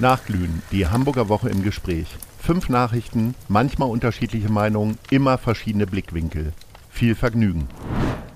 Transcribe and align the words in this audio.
Nachglühen, 0.00 0.62
die 0.70 0.86
Hamburger 0.86 1.28
Woche 1.28 1.48
im 1.48 1.62
Gespräch. 1.64 2.06
Fünf 2.40 2.68
Nachrichten, 2.68 3.34
manchmal 3.48 3.90
unterschiedliche 3.90 4.48
Meinungen, 4.48 4.96
immer 5.10 5.38
verschiedene 5.38 5.86
Blickwinkel. 5.86 6.52
Viel 6.88 7.16
Vergnügen. 7.16 7.68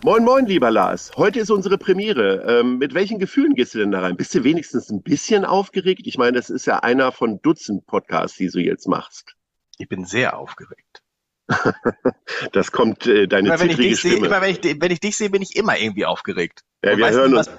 Moin, 0.03 0.25
moin, 0.25 0.47
lieber 0.47 0.73
Lars. 0.73 1.13
Heute 1.17 1.39
ist 1.39 1.51
unsere 1.51 1.79
Premiere. 1.79 2.45
Ähm, 2.49 2.79
mit 2.79 2.95
welchen 2.95 3.21
Gefühlen 3.21 3.55
gehst 3.55 3.75
du 3.75 3.79
denn 3.79 3.93
da 3.93 4.01
rein? 4.01 4.17
Bist 4.17 4.35
du 4.35 4.43
wenigstens 4.43 4.91
ein 4.91 5.03
bisschen 5.03 5.45
aufgeregt? 5.45 6.03
Ich 6.07 6.19
meine, 6.19 6.33
das 6.33 6.51
ist 6.51 6.67
ja 6.67 6.81
einer 6.81 7.13
von 7.13 7.41
Dutzend 7.41 7.87
Podcasts, 7.87 8.37
die 8.37 8.49
du 8.49 8.59
jetzt 8.59 8.89
machst. 8.89 9.37
Ich 9.79 9.89
bin 9.89 10.05
sehr 10.05 10.37
aufgeregt. 10.37 11.03
das 12.53 12.73
kommt 12.73 13.07
äh, 13.07 13.29
deine 13.29 13.49
immer, 13.49 13.59
zittrige 13.59 13.97
Stimme. 13.97 14.15
Sehe, 14.17 14.27
immer 14.27 14.41
wenn 14.43 14.51
ich, 14.51 14.81
wenn 14.81 14.91
ich 14.91 15.01
dich 15.01 15.17
sehe, 15.17 15.31
bin 15.31 15.43
ich 15.43 15.55
immer 15.55 15.79
irgendwie 15.79 16.07
aufgeregt. 16.07 16.63
Ja, 16.85 16.97
wir 16.97 17.11
hören 17.11 17.35
uns. 17.35 17.47
Was, 17.47 17.59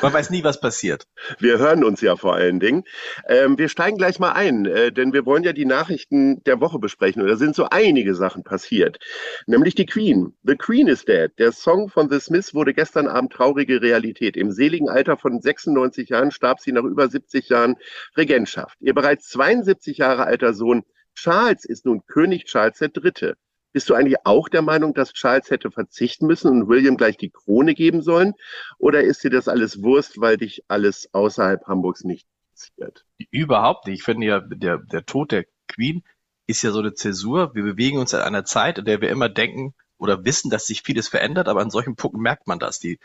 man 0.00 0.12
weiß 0.12 0.30
nie, 0.30 0.44
was 0.44 0.60
passiert. 0.60 1.06
Wir 1.38 1.58
hören 1.58 1.84
uns 1.84 2.00
ja 2.00 2.16
vor 2.16 2.34
allen 2.34 2.60
Dingen. 2.60 2.84
Ähm, 3.28 3.58
wir 3.58 3.68
steigen 3.68 3.98
gleich 3.98 4.18
mal 4.18 4.32
ein, 4.32 4.66
äh, 4.66 4.92
denn 4.92 5.12
wir 5.12 5.26
wollen 5.26 5.42
ja 5.42 5.52
die 5.52 5.64
Nachrichten 5.64 6.42
der 6.44 6.60
Woche 6.60 6.78
besprechen. 6.78 7.22
Und 7.22 7.28
da 7.28 7.36
sind 7.36 7.54
so 7.54 7.68
einige 7.70 8.14
Sachen 8.14 8.44
passiert. 8.44 8.98
Nämlich 9.46 9.74
die 9.74 9.86
Queen. 9.86 10.34
The 10.44 10.56
Queen 10.56 10.88
is 10.88 11.04
dead. 11.04 11.32
Der 11.38 11.52
Song 11.52 11.88
von 11.88 12.08
The 12.08 12.20
Smiths 12.20 12.54
wurde 12.54 12.72
gestern 12.74 13.08
Abend 13.08 13.32
traurige 13.32 13.82
Realität. 13.82 14.36
Im 14.36 14.50
seligen 14.52 14.88
Alter 14.88 15.16
von 15.16 15.40
96 15.40 16.08
Jahren 16.08 16.30
starb 16.30 16.60
sie 16.60 16.72
nach 16.72 16.84
über 16.84 17.08
70 17.08 17.48
Jahren 17.48 17.76
Regentschaft. 18.16 18.76
Ihr 18.80 18.94
bereits 18.94 19.28
72 19.28 19.98
Jahre 19.98 20.24
alter 20.24 20.54
Sohn 20.54 20.84
Charles 21.14 21.64
ist 21.64 21.84
nun 21.84 22.06
König 22.06 22.46
Charles 22.46 22.80
III. 22.80 23.34
Bist 23.72 23.88
du 23.88 23.94
eigentlich 23.94 24.18
auch 24.24 24.48
der 24.48 24.62
Meinung, 24.62 24.94
dass 24.94 25.12
Charles 25.12 25.50
hätte 25.50 25.70
verzichten 25.70 26.26
müssen 26.26 26.50
und 26.50 26.68
William 26.68 26.96
gleich 26.96 27.16
die 27.16 27.30
Krone 27.30 27.74
geben 27.74 28.02
sollen? 28.02 28.34
Oder 28.78 29.02
ist 29.02 29.24
dir 29.24 29.30
das 29.30 29.48
alles 29.48 29.82
Wurst, 29.82 30.20
weil 30.20 30.36
dich 30.36 30.64
alles 30.68 31.08
außerhalb 31.12 31.66
Hamburgs 31.66 32.04
nicht 32.04 32.26
interessiert? 32.50 33.04
Überhaupt 33.30 33.86
nicht. 33.86 34.00
Ich 34.00 34.04
finde 34.04 34.26
ja, 34.26 34.40
der, 34.40 34.78
der 34.78 35.06
Tod 35.06 35.32
der 35.32 35.46
Queen 35.68 36.02
ist 36.46 36.62
ja 36.62 36.70
so 36.70 36.80
eine 36.80 36.94
Zäsur. 36.94 37.54
Wir 37.54 37.62
bewegen 37.62 37.98
uns 37.98 38.12
in 38.12 38.20
einer 38.20 38.44
Zeit, 38.44 38.78
in 38.78 38.84
der 38.84 39.00
wir 39.00 39.10
immer 39.10 39.28
denken 39.28 39.74
oder 39.98 40.24
wissen, 40.24 40.50
dass 40.50 40.66
sich 40.66 40.82
vieles 40.82 41.08
verändert, 41.08 41.48
aber 41.48 41.60
an 41.60 41.70
solchen 41.70 41.96
Punkten 41.96 42.20
merkt 42.20 42.46
man 42.46 42.58
das. 42.58 42.78
Die 42.78 42.98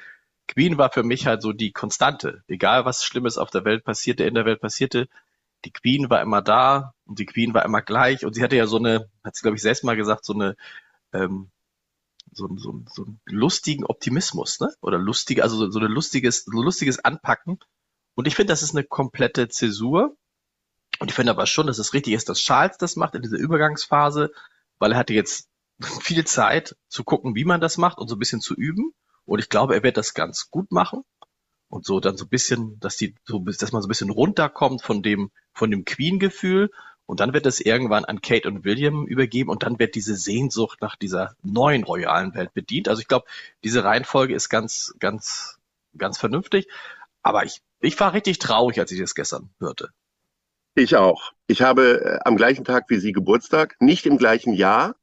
Queen 0.48 0.78
war 0.78 0.92
für 0.92 1.04
mich 1.04 1.28
halt 1.28 1.42
so 1.42 1.54
die 1.54 1.72
Konstante. 1.72 2.44
Egal 2.48 2.86
was 2.86 3.04
Schlimmes 3.04 3.38
auf 3.38 3.52
der 3.52 3.66
Welt 3.66 3.84
passierte, 3.84 4.24
in 4.24 4.34
der 4.34 4.46
Welt 4.46 4.62
passierte, 4.62 5.08
die 5.66 5.72
Queen 5.72 6.10
war 6.10 6.22
immer 6.22 6.42
da 6.42 6.94
und 7.08 7.20
die 7.20 7.26
Queen 7.26 7.54
war 7.54 7.66
immer 7.66 7.82
gleich 7.82 8.26
und 8.26 8.34
sie 8.34 8.44
hatte 8.44 8.56
ja 8.56 8.68
so 8.68 8.78
eine, 8.78 9.10
hat 9.24 9.36
sie 9.36 9.42
glaube 9.42 9.56
ich 9.56 9.62
selbst 9.62 9.84
mal 9.84 9.96
gesagt, 9.96 10.26
so 10.26 10.34
eine 10.34 10.56
ähm, 11.14 11.50
so, 12.32 12.48
so, 12.58 12.84
so 12.94 13.06
einen 13.06 13.20
lustigen 13.26 13.86
Optimismus, 13.86 14.60
ne? 14.60 14.74
Oder 14.82 14.98
lustige, 14.98 15.44
also 15.44 15.58
so, 15.58 15.70
so 15.70 15.80
ein 15.80 15.92
lustiges, 15.92 16.46
so 16.46 16.62
lustiges 16.62 17.04
Anpacken. 17.04 17.60
Und 18.16 18.28
ich 18.28 18.36
finde, 18.36 18.52
das 18.54 18.64
ist 18.64 18.76
eine 18.76 18.84
komplette 18.84 19.50
Zäsur. 19.50 20.16
Und 21.00 21.10
ich 21.10 21.16
finde 21.16 21.32
aber 21.32 21.46
schon, 21.46 21.68
dass 21.68 21.80
es 21.80 21.94
richtig 21.94 22.14
ist, 22.14 22.30
dass 22.30 22.40
Charles 22.40 22.78
das 22.78 22.96
macht 22.96 23.16
in 23.16 23.22
dieser 23.22 23.38
Übergangsphase, 23.38 24.32
weil 24.80 24.92
er 24.94 24.98
hatte 24.98 25.14
jetzt 25.14 25.50
viel 26.02 26.26
Zeit 26.26 26.76
zu 26.88 27.04
gucken, 27.04 27.36
wie 27.36 27.46
man 27.46 27.62
das 27.62 27.78
macht 27.78 27.98
und 27.98 28.08
so 28.08 28.16
ein 28.16 28.20
bisschen 28.20 28.42
zu 28.42 28.56
üben. 28.56 28.94
Und 29.26 29.40
ich 29.40 29.50
glaube, 29.50 29.76
er 29.76 29.84
wird 29.84 29.98
das 29.98 30.14
ganz 30.14 30.50
gut 30.50 30.72
machen 30.72 31.04
und 31.70 31.86
so 31.86 32.00
dann 32.00 32.18
so 32.18 32.26
ein 32.26 32.30
bisschen, 32.30 32.80
dass 32.80 32.98
die, 32.98 33.16
so, 33.26 33.40
dass 33.40 33.72
man 33.72 33.82
so 33.82 33.88
ein 33.88 33.90
bisschen 33.90 34.10
runterkommt 34.10 34.82
von 34.82 35.04
dem, 35.04 35.32
von 35.54 35.70
dem 35.70 35.86
Queen-Gefühl 35.86 36.72
und 37.08 37.22
dann 37.22 37.34
wird 37.34 37.46
es 37.46 37.60
irgendwann 37.60 38.06
an 38.06 38.22
Kate 38.22 38.48
und 38.48 38.66
William 38.66 39.08
übergeben 39.08 39.50
und 39.50 39.64
dann 39.64 39.80
wird 39.80 39.96
diese 39.96 40.16
Sehnsucht 40.16 40.82
nach 40.82 40.96
dieser 40.96 41.36
neuen 41.42 41.84
royalen 41.84 42.36
Welt 42.36 42.54
bedient. 42.54 42.90
Also 42.90 43.02
ich 43.02 43.08
glaube, 43.08 43.26
diese 43.64 43.84
Reihenfolge 43.84 44.36
ist 44.36 44.50
ganz, 44.50 44.94
ganz, 45.00 45.58
ganz 45.98 46.18
vernünftig. 46.20 46.68
Aber 47.24 47.46
ich, 47.46 47.62
ich 47.80 48.00
war 48.00 48.14
richtig 48.14 48.40
traurig, 48.40 48.80
als 48.80 48.92
ich 48.92 49.00
das 49.00 49.16
gestern 49.16 49.50
hörte. 49.60 49.90
Ich 50.76 50.96
auch. 50.96 51.32
Ich 51.48 51.62
habe 51.62 52.02
äh, 52.04 52.20
am 52.26 52.36
gleichen 52.36 52.66
Tag 52.66 52.86
wie 52.90 53.00
Sie 53.00 53.14
Geburtstag, 53.14 53.78
nicht 53.80 54.06
im 54.06 54.18
gleichen 54.18 54.54
Jahr, 54.54 54.96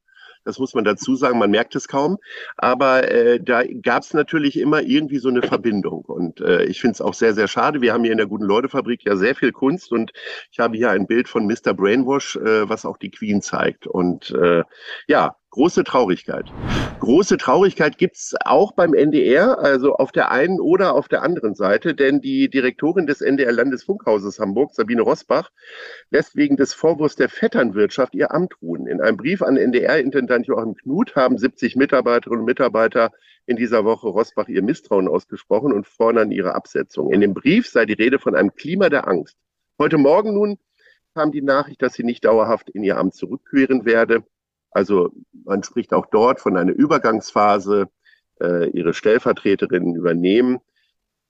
das 0.44 0.58
muss 0.58 0.74
man 0.74 0.84
dazu 0.84 1.16
sagen, 1.16 1.38
man 1.38 1.50
merkt 1.50 1.74
es 1.74 1.88
kaum. 1.88 2.18
Aber 2.56 3.10
äh, 3.10 3.40
da 3.40 3.62
gab 3.64 4.02
es 4.02 4.14
natürlich 4.14 4.58
immer 4.58 4.82
irgendwie 4.82 5.18
so 5.18 5.28
eine 5.28 5.42
Verbindung. 5.42 6.04
Und 6.04 6.40
äh, 6.40 6.64
ich 6.64 6.80
finde 6.80 6.92
es 6.92 7.00
auch 7.00 7.14
sehr, 7.14 7.34
sehr 7.34 7.48
schade. 7.48 7.80
Wir 7.80 7.92
haben 7.92 8.04
hier 8.04 8.12
in 8.12 8.18
der 8.18 8.26
Guten 8.26 8.44
Leute 8.44 8.68
Fabrik 8.68 9.04
ja 9.04 9.16
sehr 9.16 9.34
viel 9.34 9.52
Kunst 9.52 9.92
und 9.92 10.12
ich 10.50 10.58
habe 10.58 10.76
hier 10.76 10.90
ein 10.90 11.06
Bild 11.06 11.28
von 11.28 11.46
Mr. 11.46 11.74
Brainwash, 11.74 12.36
äh, 12.36 12.68
was 12.68 12.84
auch 12.84 12.96
die 12.96 13.10
Queen 13.10 13.42
zeigt. 13.42 13.86
Und 13.86 14.30
äh, 14.30 14.62
ja, 15.06 15.36
große 15.54 15.84
Traurigkeit. 15.84 16.46
Große 16.98 17.36
Traurigkeit 17.36 17.96
gibt's 17.96 18.34
auch 18.44 18.72
beim 18.72 18.92
NDR, 18.92 19.60
also 19.60 19.94
auf 19.94 20.10
der 20.10 20.32
einen 20.32 20.58
oder 20.58 20.94
auf 20.94 21.06
der 21.06 21.22
anderen 21.22 21.54
Seite, 21.54 21.94
denn 21.94 22.20
die 22.20 22.50
Direktorin 22.50 23.06
des 23.06 23.20
NDR 23.20 23.52
Landesfunkhauses 23.52 24.40
Hamburg, 24.40 24.74
Sabine 24.74 25.02
Rosbach, 25.02 25.50
lässt 26.10 26.34
wegen 26.34 26.56
des 26.56 26.74
Vorwurfs 26.74 27.14
der 27.14 27.28
Vetternwirtschaft 27.28 28.16
ihr 28.16 28.32
Amt 28.34 28.60
ruhen. 28.62 28.88
In 28.88 29.00
einem 29.00 29.16
Brief 29.16 29.42
an 29.42 29.56
NDR-Intendant 29.56 30.48
Joachim 30.48 30.74
Knut 30.74 31.14
haben 31.14 31.38
70 31.38 31.76
Mitarbeiterinnen 31.76 32.40
und 32.40 32.46
Mitarbeiter 32.46 33.12
in 33.46 33.56
dieser 33.56 33.84
Woche 33.84 34.08
Rosbach 34.08 34.48
ihr 34.48 34.62
Misstrauen 34.62 35.06
ausgesprochen 35.06 35.72
und 35.72 35.86
fordern 35.86 36.32
ihre 36.32 36.56
Absetzung. 36.56 37.12
In 37.12 37.20
dem 37.20 37.32
Brief 37.32 37.68
sei 37.68 37.86
die 37.86 37.92
Rede 37.92 38.18
von 38.18 38.34
einem 38.34 38.52
Klima 38.56 38.88
der 38.88 39.06
Angst. 39.06 39.36
Heute 39.78 39.98
Morgen 39.98 40.34
nun 40.34 40.58
kam 41.14 41.30
die 41.30 41.42
Nachricht, 41.42 41.80
dass 41.80 41.94
sie 41.94 42.02
nicht 42.02 42.24
dauerhaft 42.24 42.70
in 42.70 42.82
ihr 42.82 42.96
Amt 42.98 43.14
zurückkehren 43.14 43.84
werde. 43.84 44.24
Also 44.74 45.12
man 45.44 45.62
spricht 45.62 45.94
auch 45.94 46.06
dort 46.06 46.40
von 46.40 46.56
einer 46.56 46.72
Übergangsphase, 46.72 47.88
äh, 48.40 48.68
ihre 48.70 48.92
Stellvertreterinnen 48.92 49.94
übernehmen. 49.94 50.58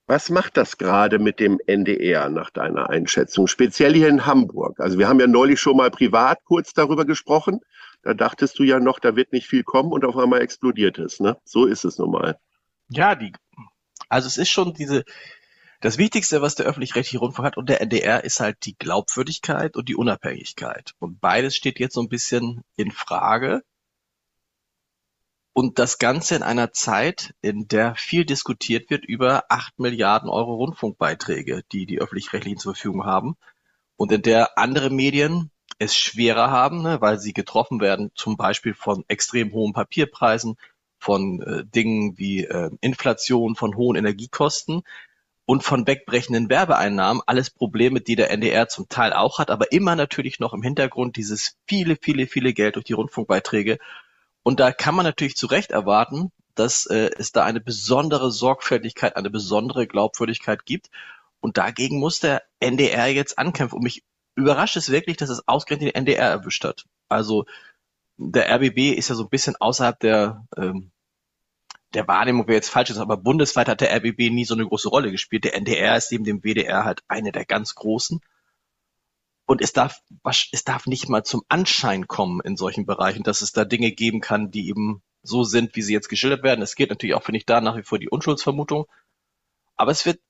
Was 0.07 0.31
macht 0.31 0.57
das 0.57 0.77
gerade 0.77 1.19
mit 1.19 1.41
dem 1.41 1.61
NDR 1.67 2.29
nach 2.29 2.51
deiner 2.51 2.91
Einschätzung, 2.91 3.47
speziell 3.47 3.95
hier 3.95 4.09
in 4.09 4.27
Hamburg? 4.27 4.81
Also 4.81 4.99
wir 4.99 5.09
haben 5.09 5.21
ja 5.21 5.27
neulich 5.27 5.61
schon 5.61 5.77
mal 5.77 5.91
privat 5.91 6.43
kurz 6.45 6.73
darüber 6.73 7.05
gesprochen. 7.05 7.61
Da 8.03 8.13
dachtest 8.13 8.59
du 8.59 8.65
ja 8.65 8.81
noch, 8.81 8.99
da 8.99 9.17
wird 9.17 9.33
nicht 9.33 9.47
viel 9.47 9.63
kommen 9.63 9.93
und 9.93 10.05
auf 10.05 10.17
einmal 10.17 10.43
explodiert 10.43 10.99
es. 10.99 11.21
Ne? 11.21 11.39
So 11.45 11.67
ist 11.67 11.85
es 11.85 11.99
nun 11.99 12.11
mal. 12.11 12.39
Ja, 12.89 13.15
die, 13.15 13.33
also 14.09 14.27
es 14.27 14.37
ist 14.37 14.51
schon 14.51 14.75
diese, 14.75 15.05
das 15.85 15.99
Wichtigste, 15.99 16.41
was 16.41 16.55
der 16.55 16.65
öffentlich-rechtliche 16.65 17.19
Rundfunk 17.19 17.45
hat 17.45 17.57
und 17.59 17.69
der 17.69 17.83
NDR, 17.83 18.25
ist 18.25 18.41
halt 18.41 18.65
die 18.65 18.75
Glaubwürdigkeit 18.75 19.77
und 19.77 19.87
die 19.87 19.97
Unabhängigkeit. 19.97 20.95
Und 20.99 21.21
beides 21.21 21.57
steht 21.57 21.79
jetzt 21.79 21.93
so 21.93 22.01
ein 22.01 22.09
bisschen 22.09 22.63
in 22.77 22.91
Frage. 22.91 23.63
Und 25.53 25.79
das 25.79 25.99
Ganze 25.99 26.37
in 26.37 26.43
einer 26.43 26.73
Zeit, 26.73 27.35
in 27.43 27.69
der 27.69 27.97
viel 27.97 28.25
diskutiert 28.25 28.89
wird 28.89 29.05
über 29.05 29.45
acht 29.51 29.79
Milliarden 29.79 30.31
Euro 30.31 30.55
Rundfunkbeiträge, 30.55 31.65
die 31.71 31.85
die 31.85 32.01
öffentlich-rechtlichen 32.01 32.59
zur 32.59 32.75
Verfügung 32.75 33.05
haben. 33.05 33.37
Und 33.97 34.11
in 34.11 34.23
der 34.23 34.57
andere 34.57 34.89
Medien 34.89 35.51
es 35.79 35.95
schwerer 35.95 36.51
haben, 36.51 36.81
ne, 36.81 37.03
weil 37.03 37.19
sie 37.19 37.35
getroffen 37.35 37.83
werden, 37.83 38.11
zum 38.15 38.39
Beispiel 38.39 38.73
von 38.73 39.05
extrem 39.09 39.53
hohen 39.53 39.75
Papierpreisen, 39.75 40.57
von 40.99 41.43
äh, 41.43 41.67
Dingen 41.67 42.17
wie 42.17 42.45
äh, 42.45 42.71
Inflation, 42.81 43.55
von 43.55 43.77
hohen 43.77 43.97
Energiekosten 43.99 44.83
und 45.47 45.63
von 45.63 45.87
wegbrechenden 45.87 46.49
Werbeeinnahmen 46.49 47.23
alles 47.27 47.51
Probleme, 47.51 48.01
die 48.01 48.17
der 48.17 48.31
NDR 48.31 48.69
zum 48.69 48.89
Teil 48.89 49.13
auch 49.13 49.39
hat, 49.39 49.51
aber 49.51 49.73
immer 49.73 49.95
natürlich 49.95 50.41
noch 50.41 50.55
im 50.55 50.63
Hintergrund 50.63 51.17
dieses 51.17 51.57
viele, 51.67 51.97
viele, 52.01 52.27
viele 52.27 52.55
Geld 52.55 52.77
durch 52.77 52.87
die 52.87 52.95
Rundfunkbeiträge. 52.95 53.79
Und 54.43 54.61
da 54.61 54.73
kann 54.73 54.95
man 54.95 55.05
natürlich 55.05 55.37
zu 55.37 55.47
Recht 55.47 55.71
erwarten, 55.71 56.33
dass 56.55 56.87
äh, 56.87 57.11
es 57.19 57.33
da 57.33 57.45
eine 57.45 57.61
besondere 57.61 58.31
Sorgfältigkeit, 58.31 59.17
eine 59.17 59.31
besondere 59.31 59.87
Glaubwürdigkeit 59.87 60.65
gibt. 60.65 60.91
Und 61.41 61.59
dagegen 61.59 61.99
muss 61.99 62.21
der 62.21 62.43
NDR 62.61 63.09
jetzt 63.09 63.39
ankämpfen. 63.39 63.77
Und 63.77 63.85
mich 63.85 64.03
überrascht 64.35 64.77
es 64.77 64.91
wirklich, 64.91 65.17
dass 65.19 65.29
es 65.29 65.47
ausgerechnet 65.47 65.95
den 65.95 66.07
NDR 66.07 66.29
erwischt 66.29 66.65
hat. 66.65 66.85
Also 67.09 67.45
der 68.17 68.49
RBB 68.55 68.97
ist 68.97 69.09
ja 69.09 69.15
so 69.15 69.25
ein 69.25 69.29
bisschen 69.29 69.57
außerhalb 69.57 69.99
der 70.01 70.47
ähm, 70.57 70.91
der 71.95 72.09
Wahrnehmung 72.09 72.47
wäre 72.47 72.57
jetzt 72.57 72.71
falsch 72.71 72.91
ist, 72.91 72.99
aber 72.99 73.17
bundesweit 73.17 73.69
hat 73.69 73.81
der 73.81 73.95
RBB 73.97 74.31
nie 74.31 74.45
so 74.45 74.55
eine 74.55 74.67
große 74.67 74.89
Rolle 74.89 75.11
gespielt. 75.11 75.45
Der 75.45 75.55
NDR 75.55 75.97
ist 75.97 76.11
neben 76.11 76.25
dem 76.25 76.43
WDR 76.43 76.85
halt 76.85 77.03
eine 77.09 77.33
der 77.33 77.45
ganz 77.45 77.75
großen. 77.75 78.21
Und 79.47 79.61
es 79.61 79.73
darf, 79.73 80.01
es 80.53 80.65
darf 80.65 80.87
nicht 80.87 81.09
mal 81.09 81.23
zum 81.23 81.43
Anschein 81.49 82.07
kommen 82.07 82.41
in 82.41 82.57
solchen 82.57 82.87
Bereichen, 82.87 83.23
dass 83.23 83.43
es 83.43 83.53
da 83.53 83.65
Dinge 83.65 83.93
geben 83.93 84.21
kann, 84.21 84.51
die 84.51 84.69
eben 84.69 85.03
so 85.23 85.45
sind, 85.45 85.77
wie 85.77 85.83
sie 85.83 85.93
jetzt 85.93 86.09
geschildert 86.09 86.43
werden. 86.43 86.63
Es 86.63 86.77
geht 86.77 86.91
natürlich 86.91 87.15
auch, 87.15 87.23
finde 87.23 87.39
ich, 87.39 87.47
da 87.47 87.61
nach 87.61 87.77
wie 87.77 87.83
vor 87.83 87.99
die 87.99 88.09
Unschuldsvermutung. 88.09 88.87
Aber 89.77 89.91
es 89.91 90.07
wird 90.07 90.21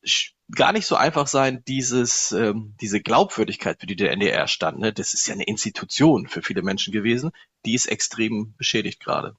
gar 0.50 0.72
nicht 0.72 0.86
so 0.86 0.96
einfach 0.96 1.26
sein, 1.26 1.62
dieses, 1.66 2.32
ähm, 2.32 2.74
diese 2.80 3.00
Glaubwürdigkeit, 3.00 3.78
für 3.80 3.86
die 3.86 3.96
der 3.96 4.12
NDR 4.12 4.48
stand. 4.48 4.78
Ne? 4.78 4.92
Das 4.92 5.14
ist 5.14 5.26
ja 5.26 5.34
eine 5.34 5.44
Institution 5.44 6.26
für 6.26 6.42
viele 6.42 6.62
Menschen 6.62 6.92
gewesen. 6.92 7.30
Die 7.64 7.74
ist 7.74 7.86
extrem 7.86 8.54
beschädigt 8.56 9.00
gerade. 9.00 9.36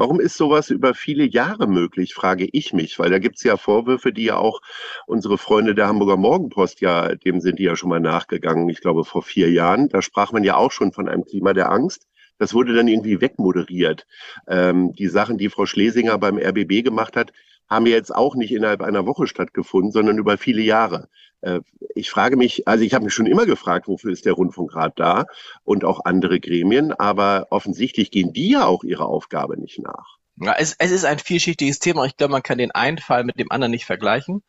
Warum 0.00 0.18
ist 0.18 0.38
sowas 0.38 0.70
über 0.70 0.94
viele 0.94 1.24
Jahre 1.24 1.66
möglich, 1.66 2.14
frage 2.14 2.48
ich 2.50 2.72
mich, 2.72 2.98
weil 2.98 3.10
da 3.10 3.18
gibt 3.18 3.36
es 3.36 3.42
ja 3.42 3.58
Vorwürfe, 3.58 4.14
die 4.14 4.24
ja 4.24 4.38
auch 4.38 4.62
unsere 5.06 5.36
Freunde 5.36 5.74
der 5.74 5.88
Hamburger 5.88 6.16
Morgenpost 6.16 6.80
ja, 6.80 7.14
dem 7.16 7.42
sind 7.42 7.58
die 7.58 7.64
ja 7.64 7.76
schon 7.76 7.90
mal 7.90 8.00
nachgegangen, 8.00 8.66
ich 8.70 8.80
glaube 8.80 9.04
vor 9.04 9.22
vier 9.22 9.50
Jahren. 9.50 9.90
Da 9.90 10.00
sprach 10.00 10.32
man 10.32 10.42
ja 10.42 10.56
auch 10.56 10.72
schon 10.72 10.92
von 10.92 11.06
einem 11.06 11.26
Klima 11.26 11.52
der 11.52 11.70
Angst. 11.70 12.06
Das 12.38 12.54
wurde 12.54 12.72
dann 12.72 12.88
irgendwie 12.88 13.20
wegmoderiert. 13.20 14.06
Ähm, 14.48 14.94
die 14.94 15.08
Sachen, 15.08 15.36
die 15.36 15.50
Frau 15.50 15.66
Schlesinger 15.66 16.16
beim 16.16 16.38
RBB 16.38 16.82
gemacht 16.82 17.14
hat, 17.14 17.34
haben 17.70 17.86
jetzt 17.86 18.14
auch 18.14 18.34
nicht 18.34 18.52
innerhalb 18.52 18.82
einer 18.82 19.06
Woche 19.06 19.26
stattgefunden, 19.26 19.92
sondern 19.92 20.18
über 20.18 20.36
viele 20.36 20.62
Jahre. 20.62 21.08
Äh, 21.40 21.60
ich 21.94 22.10
frage 22.10 22.36
mich, 22.36 22.66
also 22.66 22.84
ich 22.84 22.92
habe 22.92 23.04
mich 23.04 23.14
schon 23.14 23.26
immer 23.26 23.46
gefragt, 23.46 23.88
wofür 23.88 24.12
ist 24.12 24.26
der 24.26 24.34
Rundfunkrat 24.34 24.98
da 24.98 25.26
und 25.64 25.84
auch 25.84 26.04
andere 26.04 26.40
Gremien, 26.40 26.92
aber 26.92 27.46
offensichtlich 27.50 28.10
gehen 28.10 28.32
die 28.32 28.50
ja 28.50 28.66
auch 28.66 28.84
ihrer 28.84 29.06
Aufgabe 29.06 29.58
nicht 29.58 29.78
nach. 29.78 30.18
Ja, 30.36 30.54
es, 30.58 30.74
es 30.78 30.90
ist 30.90 31.04
ein 31.04 31.18
vielschichtiges 31.18 31.78
Thema. 31.78 32.04
Ich 32.06 32.16
glaube, 32.16 32.32
man 32.32 32.42
kann 32.42 32.58
den 32.58 32.70
einen 32.70 32.98
Fall 32.98 33.24
mit 33.24 33.38
dem 33.38 33.50
anderen 33.50 33.70
nicht 33.70 33.84
vergleichen. 33.84 34.42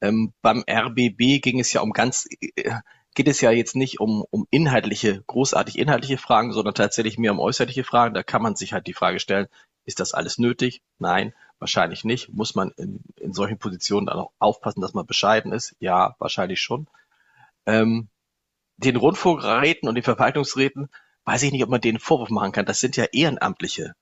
Ähm, 0.00 0.34
beim 0.42 0.64
RBB 0.68 1.40
ging 1.40 1.60
es 1.60 1.72
ja 1.72 1.80
um 1.80 1.92
ganz, 1.92 2.26
äh, 2.40 2.72
geht 3.14 3.28
es 3.28 3.40
ja 3.40 3.50
jetzt 3.50 3.76
nicht 3.76 4.00
um, 4.00 4.24
um 4.30 4.46
inhaltliche, 4.50 5.22
großartig 5.26 5.78
inhaltliche 5.78 6.18
Fragen, 6.18 6.52
sondern 6.52 6.74
tatsächlich 6.74 7.16
mehr 7.16 7.32
um 7.32 7.38
äußerliche 7.38 7.84
Fragen. 7.84 8.14
Da 8.14 8.22
kann 8.22 8.42
man 8.42 8.56
sich 8.56 8.72
halt 8.72 8.86
die 8.86 8.92
Frage 8.92 9.20
stellen, 9.20 9.46
ist 9.84 10.00
das 10.00 10.12
alles 10.12 10.38
nötig? 10.38 10.82
Nein, 10.98 11.32
wahrscheinlich 11.58 12.04
nicht. 12.04 12.32
Muss 12.32 12.54
man 12.54 12.70
in, 12.76 13.00
in 13.16 13.32
solchen 13.32 13.58
Positionen 13.58 14.06
dann 14.06 14.18
auch 14.18 14.32
aufpassen, 14.38 14.80
dass 14.80 14.94
man 14.94 15.06
bescheiden 15.06 15.52
ist? 15.52 15.74
Ja, 15.80 16.14
wahrscheinlich 16.18 16.60
schon. 16.60 16.88
Ähm, 17.66 18.08
den 18.76 18.96
Rundfunkräten 18.96 19.88
und 19.88 19.94
den 19.94 20.04
Verwaltungsräten 20.04 20.88
weiß 21.24 21.42
ich 21.42 21.52
nicht, 21.52 21.64
ob 21.64 21.70
man 21.70 21.80
denen 21.80 21.98
Vorwurf 21.98 22.30
machen 22.30 22.52
kann. 22.52 22.66
Das 22.66 22.80
sind 22.80 22.96
ja 22.96 23.04
Ehrenamtliche. 23.04 23.94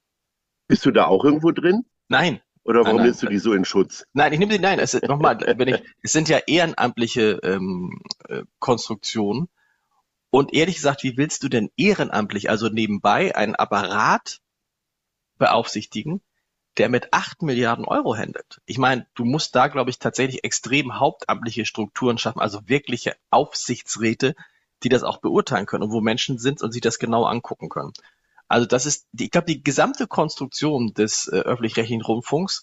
Bist 0.66 0.84
du 0.84 0.90
da 0.90 1.06
auch 1.06 1.24
irgendwo 1.24 1.52
drin? 1.52 1.84
Nein, 2.08 2.40
Oder 2.64 2.84
warum 2.84 2.96
Nein, 2.96 3.06
nimmst 3.06 3.22
du 3.22 3.26
die 3.26 3.38
so 3.38 3.52
in 3.52 3.64
Schutz? 3.64 4.06
Nein, 4.14 4.32
ich 4.32 4.38
nehme 4.38 4.52
sie, 4.52 4.58
nein, 4.58 4.78
es, 4.78 4.94
nochmal, 5.02 5.38
wenn 5.40 5.68
ich, 5.68 5.82
es 6.02 6.12
sind 6.12 6.28
ja 6.28 6.38
ehrenamtliche 6.46 7.38
ähm, 7.42 8.00
äh, 8.28 8.42
Konstruktionen. 8.58 9.48
Und 10.30 10.52
ehrlich 10.52 10.76
gesagt, 10.76 11.02
wie 11.04 11.16
willst 11.16 11.42
du 11.44 11.48
denn 11.48 11.70
ehrenamtlich, 11.76 12.50
also 12.50 12.68
nebenbei, 12.68 13.36
einen 13.36 13.54
Apparat 13.54 14.40
beaufsichtigen, 15.38 16.22
der 16.78 16.88
mit 16.88 17.12
acht 17.12 17.42
Milliarden 17.42 17.84
Euro 17.84 18.16
handelt? 18.16 18.60
Ich 18.66 18.78
meine, 18.78 19.06
du 19.14 19.24
musst 19.24 19.54
da, 19.54 19.68
glaube 19.68 19.90
ich, 19.90 19.98
tatsächlich 19.98 20.44
extrem 20.44 20.98
hauptamtliche 20.98 21.64
Strukturen 21.64 22.18
schaffen, 22.18 22.40
also 22.40 22.68
wirkliche 22.68 23.16
Aufsichtsräte, 23.30 24.34
die 24.82 24.88
das 24.88 25.02
auch 25.02 25.18
beurteilen 25.18 25.66
können 25.66 25.84
und 25.84 25.92
wo 25.92 26.00
Menschen 26.00 26.38
sind 26.38 26.62
und 26.62 26.72
sich 26.72 26.82
das 26.82 26.98
genau 26.98 27.24
angucken 27.24 27.68
können. 27.68 27.92
Also 28.48 28.66
das 28.66 28.86
ist, 28.86 29.06
ich 29.18 29.30
glaube, 29.30 29.46
die 29.46 29.62
gesamte 29.64 30.06
Konstruktion 30.06 30.92
des 30.94 31.28
äh, 31.28 31.36
öffentlich-rechtlichen 31.36 32.02
Rundfunks 32.02 32.62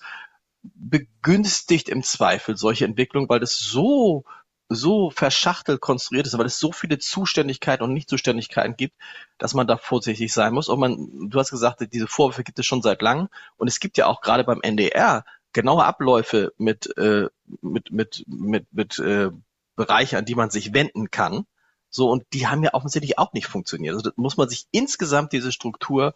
begünstigt 0.63 1.89
im 1.89 2.03
Zweifel 2.03 2.55
solche 2.55 2.85
Entwicklungen, 2.85 3.29
weil 3.29 3.39
das 3.39 3.57
so 3.57 4.25
so 4.73 5.09
verschachtelt 5.09 5.81
konstruiert 5.81 6.27
ist, 6.27 6.37
weil 6.37 6.45
es 6.45 6.59
so 6.59 6.71
viele 6.71 6.97
Zuständigkeiten 6.97 7.83
und 7.83 7.93
Nichtzuständigkeiten 7.93 8.77
gibt, 8.77 8.95
dass 9.37 9.53
man 9.53 9.67
da 9.67 9.75
vorsichtig 9.75 10.31
sein 10.31 10.53
muss. 10.53 10.69
Und 10.69 10.79
man, 10.79 11.29
du 11.29 11.39
hast 11.39 11.51
gesagt, 11.51 11.85
diese 11.91 12.07
Vorwürfe 12.07 12.43
gibt 12.43 12.57
es 12.57 12.65
schon 12.65 12.81
seit 12.81 13.01
langem. 13.01 13.27
Und 13.57 13.67
es 13.67 13.79
gibt 13.79 13.97
ja 13.97 14.07
auch 14.07 14.21
gerade 14.21 14.45
beim 14.45 14.61
NDR 14.61 15.25
genaue 15.51 15.83
Abläufe 15.83 16.53
mit, 16.57 16.97
äh, 16.97 17.27
mit, 17.61 17.91
mit, 17.91 18.23
mit, 18.27 18.67
mit 18.71 18.99
äh, 18.99 19.29
Bereiche, 19.75 20.17
an 20.17 20.25
die 20.25 20.35
man 20.35 20.49
sich 20.49 20.73
wenden 20.73 21.11
kann. 21.11 21.45
So, 21.89 22.09
und 22.09 22.23
die 22.31 22.47
haben 22.47 22.63
ja 22.63 22.73
offensichtlich 22.73 23.19
auch 23.19 23.33
nicht 23.33 23.47
funktioniert. 23.47 23.93
Also 23.93 24.09
das 24.09 24.17
muss 24.17 24.37
man 24.37 24.47
sich 24.47 24.67
insgesamt 24.71 25.33
diese 25.33 25.51
Struktur 25.51 26.15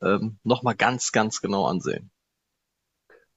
ähm, 0.00 0.38
nochmal 0.42 0.74
ganz, 0.74 1.12
ganz 1.12 1.42
genau 1.42 1.66
ansehen. 1.66 2.10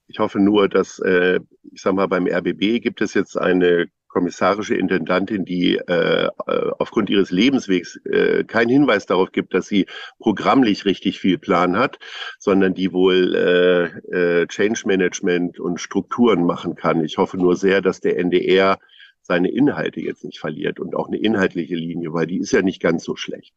Ich 0.08 0.20
hoffe 0.20 0.40
nur, 0.40 0.70
dass, 0.70 1.00
äh, 1.00 1.42
ich 1.64 1.82
sag 1.82 1.96
mal, 1.96 2.08
beim 2.08 2.28
RBB 2.28 2.82
gibt 2.82 3.02
es 3.02 3.14
jetzt 3.14 3.38
eine 3.38 3.90
kommissarische 4.14 4.76
Intendantin, 4.76 5.44
die 5.44 5.76
äh, 5.76 6.26
äh, 6.26 6.30
aufgrund 6.78 7.10
ihres 7.10 7.32
Lebenswegs 7.32 7.98
äh, 8.06 8.44
keinen 8.44 8.70
Hinweis 8.70 9.08
darauf 9.08 9.32
gibt, 9.32 9.56
dass 9.56 9.68
sie 9.68 9.88
programmlich 10.20 10.86
richtig 10.86 11.20
viel 11.20 11.40
Plan 11.40 11.76
hat, 11.78 11.98
sondern 12.38 12.76
die 12.76 12.94
wohl 12.94 13.34
äh, 13.36 14.42
äh, 14.42 14.48
Change 14.48 14.84
Management 14.86 15.60
und 15.60 15.82
Strukturen 15.82 16.46
machen 16.46 16.76
kann. 16.76 17.04
Ich 17.04 17.18
hoffe 17.18 17.38
nur 17.38 17.56
sehr, 17.56 17.82
dass 17.82 18.02
der 18.02 18.20
NDR 18.20 18.78
seine 19.24 19.50
Inhalte 19.50 20.00
jetzt 20.00 20.24
nicht 20.24 20.40
verliert 20.40 20.80
und 20.80 20.96
auch 20.96 21.08
eine 21.08 21.18
inhaltliche 21.18 21.76
Linie, 21.76 22.14
weil 22.14 22.28
die 22.28 22.38
ist 22.38 22.52
ja 22.52 22.62
nicht 22.62 22.82
ganz 22.82 23.04
so 23.04 23.16
schlecht. 23.16 23.56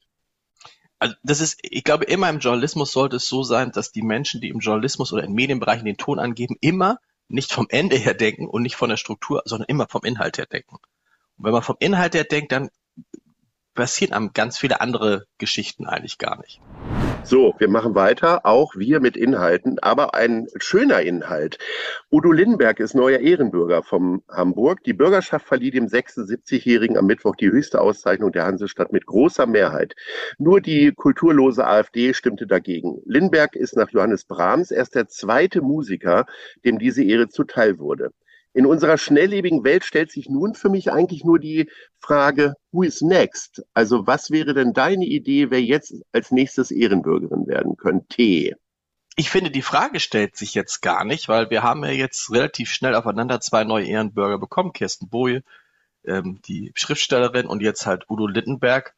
Also 0.98 1.14
das 1.22 1.42
ist, 1.42 1.58
ich 1.62 1.84
glaube, 1.84 2.06
immer 2.06 2.30
im 2.30 2.38
Journalismus 2.38 2.92
sollte 2.92 3.16
es 3.16 3.28
so 3.28 3.42
sein, 3.42 3.72
dass 3.72 3.92
die 3.92 4.02
Menschen, 4.02 4.40
die 4.40 4.48
im 4.48 4.60
Journalismus 4.60 5.12
oder 5.12 5.24
in 5.24 5.34
Medienbereichen 5.34 5.84
den 5.84 5.98
Ton 5.98 6.18
angeben, 6.18 6.56
immer 6.62 6.98
nicht 7.28 7.52
vom 7.52 7.66
Ende 7.68 7.96
her 7.96 8.14
denken 8.14 8.46
und 8.46 8.62
nicht 8.62 8.76
von 8.76 8.90
der 8.90 8.96
Struktur, 8.96 9.42
sondern 9.44 9.68
immer 9.68 9.86
vom 9.88 10.02
Inhalt 10.04 10.38
her 10.38 10.46
denken. 10.46 10.76
Und 10.76 11.44
wenn 11.44 11.52
man 11.52 11.62
vom 11.62 11.76
Inhalt 11.78 12.14
her 12.14 12.24
denkt, 12.24 12.52
dann 12.52 12.70
passieren 13.74 14.14
einem 14.14 14.32
ganz 14.32 14.58
viele 14.58 14.80
andere 14.80 15.26
Geschichten 15.38 15.86
eigentlich 15.86 16.18
gar 16.18 16.38
nicht. 16.38 16.60
So, 17.28 17.56
wir 17.58 17.68
machen 17.68 17.96
weiter, 17.96 18.46
auch 18.46 18.76
wir 18.76 19.00
mit 19.00 19.16
Inhalten, 19.16 19.80
aber 19.80 20.14
ein 20.14 20.46
schöner 20.58 21.02
Inhalt. 21.02 21.58
Udo 22.08 22.30
Lindenberg 22.30 22.78
ist 22.78 22.94
neuer 22.94 23.18
Ehrenbürger 23.18 23.82
vom 23.82 24.22
Hamburg. 24.30 24.84
Die 24.84 24.92
Bürgerschaft 24.92 25.44
verlieh 25.44 25.72
dem 25.72 25.86
76-Jährigen 25.86 26.96
am 26.96 27.06
Mittwoch 27.06 27.34
die 27.34 27.50
höchste 27.50 27.80
Auszeichnung 27.80 28.30
der 28.30 28.44
Hansestadt 28.44 28.92
mit 28.92 29.06
großer 29.06 29.48
Mehrheit. 29.48 29.96
Nur 30.38 30.60
die 30.60 30.92
kulturlose 30.92 31.66
AfD 31.66 32.14
stimmte 32.14 32.46
dagegen. 32.46 33.02
Lindenberg 33.04 33.56
ist 33.56 33.74
nach 33.74 33.90
Johannes 33.90 34.24
Brahms 34.24 34.70
erst 34.70 34.94
der 34.94 35.08
zweite 35.08 35.62
Musiker, 35.62 36.26
dem 36.64 36.78
diese 36.78 37.02
Ehre 37.02 37.28
zuteil 37.28 37.80
wurde. 37.80 38.12
In 38.56 38.64
unserer 38.64 38.96
schnelllebigen 38.96 39.64
Welt 39.64 39.84
stellt 39.84 40.10
sich 40.10 40.30
nun 40.30 40.54
für 40.54 40.70
mich 40.70 40.90
eigentlich 40.90 41.24
nur 41.24 41.38
die 41.38 41.68
Frage, 41.98 42.54
who 42.72 42.84
is 42.84 43.02
next? 43.02 43.62
Also 43.74 44.06
was 44.06 44.30
wäre 44.30 44.54
denn 44.54 44.72
deine 44.72 45.04
Idee, 45.04 45.50
wer 45.50 45.62
jetzt 45.62 45.96
als 46.12 46.30
nächstes 46.30 46.70
Ehrenbürgerin 46.70 47.46
werden 47.46 47.76
könnte? 47.76 48.56
Ich 49.14 49.28
finde, 49.28 49.50
die 49.50 49.60
Frage 49.60 50.00
stellt 50.00 50.38
sich 50.38 50.54
jetzt 50.54 50.80
gar 50.80 51.04
nicht, 51.04 51.28
weil 51.28 51.50
wir 51.50 51.62
haben 51.62 51.84
ja 51.84 51.90
jetzt 51.90 52.32
relativ 52.32 52.70
schnell 52.70 52.94
aufeinander 52.94 53.40
zwei 53.40 53.64
neue 53.64 53.84
Ehrenbürger 53.84 54.38
bekommen. 54.38 54.72
Kirsten 54.72 55.10
Boje, 55.10 55.42
ähm, 56.06 56.40
die 56.48 56.72
Schriftstellerin 56.76 57.44
und 57.44 57.60
jetzt 57.60 57.84
halt 57.84 58.08
Udo 58.08 58.26
Littenberg. 58.26 58.94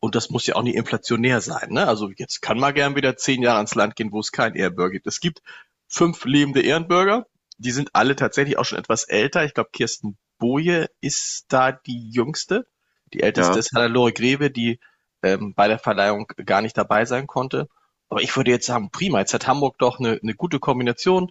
Und 0.00 0.14
das 0.14 0.30
muss 0.30 0.46
ja 0.46 0.54
auch 0.54 0.62
nicht 0.62 0.76
inflationär 0.76 1.42
sein. 1.42 1.68
Ne? 1.68 1.86
Also 1.86 2.10
jetzt 2.16 2.40
kann 2.40 2.58
man 2.58 2.72
gern 2.72 2.96
wieder 2.96 3.14
zehn 3.18 3.42
Jahre 3.42 3.60
ins 3.60 3.74
Land 3.74 3.94
gehen, 3.94 4.10
wo 4.10 4.20
es 4.20 4.32
keinen 4.32 4.56
Ehrenbürger 4.56 4.92
gibt. 4.92 5.06
Es 5.06 5.20
gibt 5.20 5.42
fünf 5.86 6.24
lebende 6.24 6.62
Ehrenbürger 6.62 7.26
die 7.58 7.70
sind 7.72 7.90
alle 7.94 8.16
tatsächlich 8.16 8.58
auch 8.58 8.64
schon 8.64 8.78
etwas 8.78 9.04
älter. 9.04 9.44
Ich 9.44 9.54
glaube, 9.54 9.70
Kirsten 9.72 10.16
Boje 10.38 10.90
ist 11.00 11.46
da 11.48 11.72
die 11.72 12.10
jüngste. 12.10 12.66
Die 13.12 13.22
älteste 13.22 13.52
Ja. 13.54 13.58
ist 13.58 13.72
Hannelore 13.74 14.12
Greve, 14.12 14.50
die 14.50 14.80
ähm, 15.22 15.54
bei 15.54 15.68
der 15.68 15.78
Verleihung 15.78 16.26
gar 16.44 16.62
nicht 16.62 16.76
dabei 16.76 17.04
sein 17.04 17.26
konnte. 17.26 17.68
Aber 18.08 18.22
ich 18.22 18.36
würde 18.36 18.50
jetzt 18.50 18.66
sagen, 18.66 18.90
prima. 18.90 19.20
Jetzt 19.20 19.34
hat 19.34 19.46
Hamburg 19.46 19.78
doch 19.78 19.98
eine, 19.98 20.18
eine 20.22 20.34
gute 20.34 20.58
Kombination. 20.58 21.30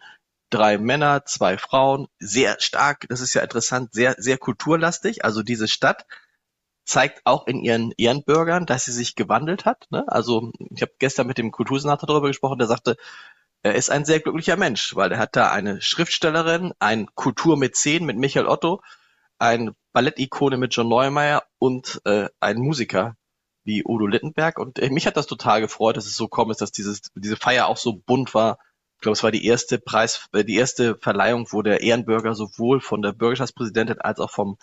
Drei 0.50 0.78
Männer, 0.78 1.26
zwei 1.26 1.58
Frauen, 1.58 2.08
sehr 2.20 2.60
stark, 2.60 3.06
das 3.08 3.22
ist 3.22 3.34
ja 3.34 3.42
interessant, 3.42 3.94
sehr, 3.94 4.16
sehr 4.18 4.38
kulturlastig. 4.38 5.24
Also 5.24 5.44
diese 5.44 5.68
Stadt 5.70 6.06
zeigt 6.86 7.22
auch 7.26 7.48
in 7.48 7.62
ihren 7.62 7.94
Ehrenbürgern, 7.98 8.66
dass 8.66 8.86
sie 8.86 8.92
sich 8.92 9.16
gewandelt 9.16 9.66
hat. 9.66 9.88
Ne? 9.92 10.04
Also 10.08 10.52
ich 10.70 10.82
habe 10.82 10.92
gestern 11.00 11.28
mit 11.28 11.38
dem 11.38 11.52
Kultursenator 11.52 12.08
darüber 12.08 12.28
gesprochen, 12.28 12.60
der 12.60 12.68
sagte, 12.68 12.98
er 13.64 13.76
ist 13.76 13.92
ein 13.92 14.06
sehr 14.06 14.20
glücklicher 14.20 14.58
Mensch, 14.58 14.96
weil 14.96 15.12
er 15.12 15.20
hat 15.20 15.36
da 15.36 15.52
eine 15.52 15.82
Schriftstellerin, 15.82 16.74
ein 16.80 17.08
Kulturmäzen 17.14 18.06
mit 18.06 18.18
Michael 18.18 18.48
Otto, 18.48 18.82
ein 19.38 19.72
Ballettikone 19.94 20.58
mit 20.58 20.76
John 20.76 20.90
Neumeier 20.90 21.44
und 21.60 22.02
äh, 22.06 22.30
einen 22.40 22.62
Musiker 22.62 23.16
wie 23.64 23.84
Udo 23.86 24.08
Littenberg. 24.08 24.58
Und 24.58 24.80
äh, 24.80 24.90
mich 24.90 25.06
hat 25.06 25.18
das 25.18 25.28
total 25.28 25.62
gefreut, 25.62 25.98
dass 25.98 26.06
es 26.06 26.16
so 26.16 26.28
kommt, 26.28 26.60
dass 26.62 26.72
dieses, 26.72 27.02
diese 27.16 27.38
Feier 27.38 27.68
auch 27.68 27.78
so 27.78 27.94
bunt 27.94 28.34
war. 28.34 28.58
Ich 28.96 29.02
glaube, 29.02 29.14
es 29.14 29.24
war 29.24 29.32
die 29.32 29.46
erste 29.46 29.78
Preis, 29.80 30.28
äh, 30.34 30.44
die 30.44 30.56
erste 30.56 30.96
Verleihung, 30.98 31.48
wo 31.52 31.62
der 31.62 31.82
Ehrenbürger 31.82 32.34
sowohl 32.34 32.82
von 32.82 33.02
der 33.02 33.14
Bürgerschaftspräsidentin 33.14 34.00
als 34.02 34.20
auch 34.20 34.32
vom 34.32 34.58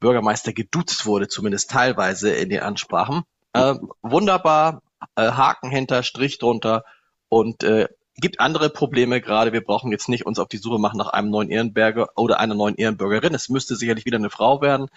Bürgermeister 0.00 0.52
geduzt 0.52 1.06
wurde, 1.06 1.28
zumindest 1.28 1.70
teilweise 1.70 2.30
in 2.30 2.50
den 2.50 2.60
Ansprachen. 2.60 3.22
Äh, 3.54 3.74
wunderbar, 4.02 4.82
äh, 5.14 5.30
Haken 5.30 5.70
hinter, 5.70 6.02
Strich 6.02 6.38
drunter 6.38 6.84
und 7.28 7.62
äh, 7.62 7.88
gibt 8.16 8.40
andere 8.40 8.70
Probleme 8.70 9.20
gerade. 9.20 9.52
Wir 9.52 9.62
brauchen 9.62 9.92
jetzt 9.92 10.08
nicht 10.08 10.26
uns 10.26 10.38
auf 10.38 10.48
die 10.48 10.56
Suche 10.56 10.78
machen 10.78 10.98
nach 10.98 11.08
einem 11.08 11.30
neuen 11.30 11.50
Ehrenbürger 11.50 12.08
oder 12.16 12.40
einer 12.40 12.54
neuen 12.54 12.76
Ehrenbürgerin. 12.76 13.34
Es 13.34 13.48
müsste 13.48 13.76
sicherlich 13.76 14.06
wieder 14.06 14.18
eine 14.18 14.30
Frau 14.30 14.60
werden. 14.60 14.88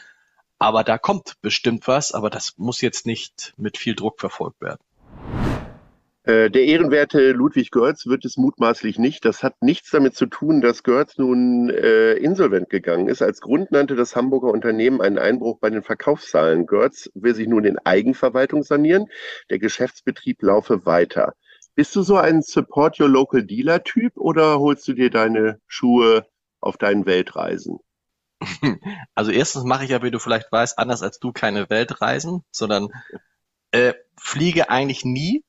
Aber 0.58 0.84
da 0.84 0.98
kommt 0.98 1.36
bestimmt 1.42 1.88
was, 1.88 2.14
aber 2.14 2.30
das 2.30 2.54
muss 2.58 2.82
jetzt 2.82 3.06
nicht 3.06 3.54
mit 3.58 3.78
viel 3.78 3.96
Druck 3.96 4.20
verfolgt 4.20 4.62
werden. 4.62 4.80
Äh, 6.24 6.50
Der 6.50 6.66
ehrenwerte 6.66 7.32
Ludwig 7.32 7.72
Görz 7.72 8.06
wird 8.06 8.26
es 8.26 8.36
mutmaßlich 8.38 9.00
nicht. 9.00 9.24
Das 9.24 9.42
hat 9.42 9.62
nichts 9.62 9.90
damit 9.90 10.16
zu 10.16 10.26
tun, 10.26 10.60
dass 10.62 10.84
Görz 10.84 11.18
nun 11.18 11.70
äh, 11.70 12.14
insolvent 12.14 12.70
gegangen 12.70 13.08
ist. 13.08 13.22
Als 13.22 13.40
Grund 13.40 13.72
nannte 13.72 13.96
das 13.96 14.16
Hamburger 14.16 14.50
Unternehmen 14.50 15.02
einen 15.02 15.18
Einbruch 15.18 15.60
bei 15.60 15.70
den 15.70 15.82
Verkaufszahlen. 15.82 16.66
Görz 16.66 17.10
will 17.14 17.36
sich 17.36 17.48
nun 17.48 17.64
in 17.64 17.80
Eigenverwaltung 17.80 18.64
sanieren. 18.64 19.08
Der 19.50 19.60
Geschäftsbetrieb 19.60 20.42
laufe 20.42 20.86
weiter. 20.86 21.36
Bist 21.80 21.96
du 21.96 22.02
so 22.02 22.18
ein 22.18 22.42
Support 22.42 23.00
Your 23.00 23.08
Local 23.08 23.42
Dealer 23.42 23.82
Typ 23.86 24.18
oder 24.18 24.60
holst 24.60 24.86
du 24.90 24.92
dir 24.92 25.10
deine 25.10 25.62
Schuhe 25.66 26.28
auf 26.60 26.76
deinen 26.76 27.06
Weltreisen? 27.06 27.80
Also 29.16 29.32
erstens 29.32 29.64
mache 29.64 29.86
ich 29.86 29.92
ja, 29.92 30.04
wie 30.04 30.12
du 30.12 30.20
vielleicht 30.20 30.52
weißt, 30.52 30.78
anders 30.78 31.04
als 31.04 31.20
du 31.20 31.32
keine 31.32 31.70
Weltreisen, 31.70 32.44
sondern 32.52 32.90
äh, 33.72 33.94
fliege 34.18 34.70
eigentlich 34.70 35.06
nie, 35.06 35.46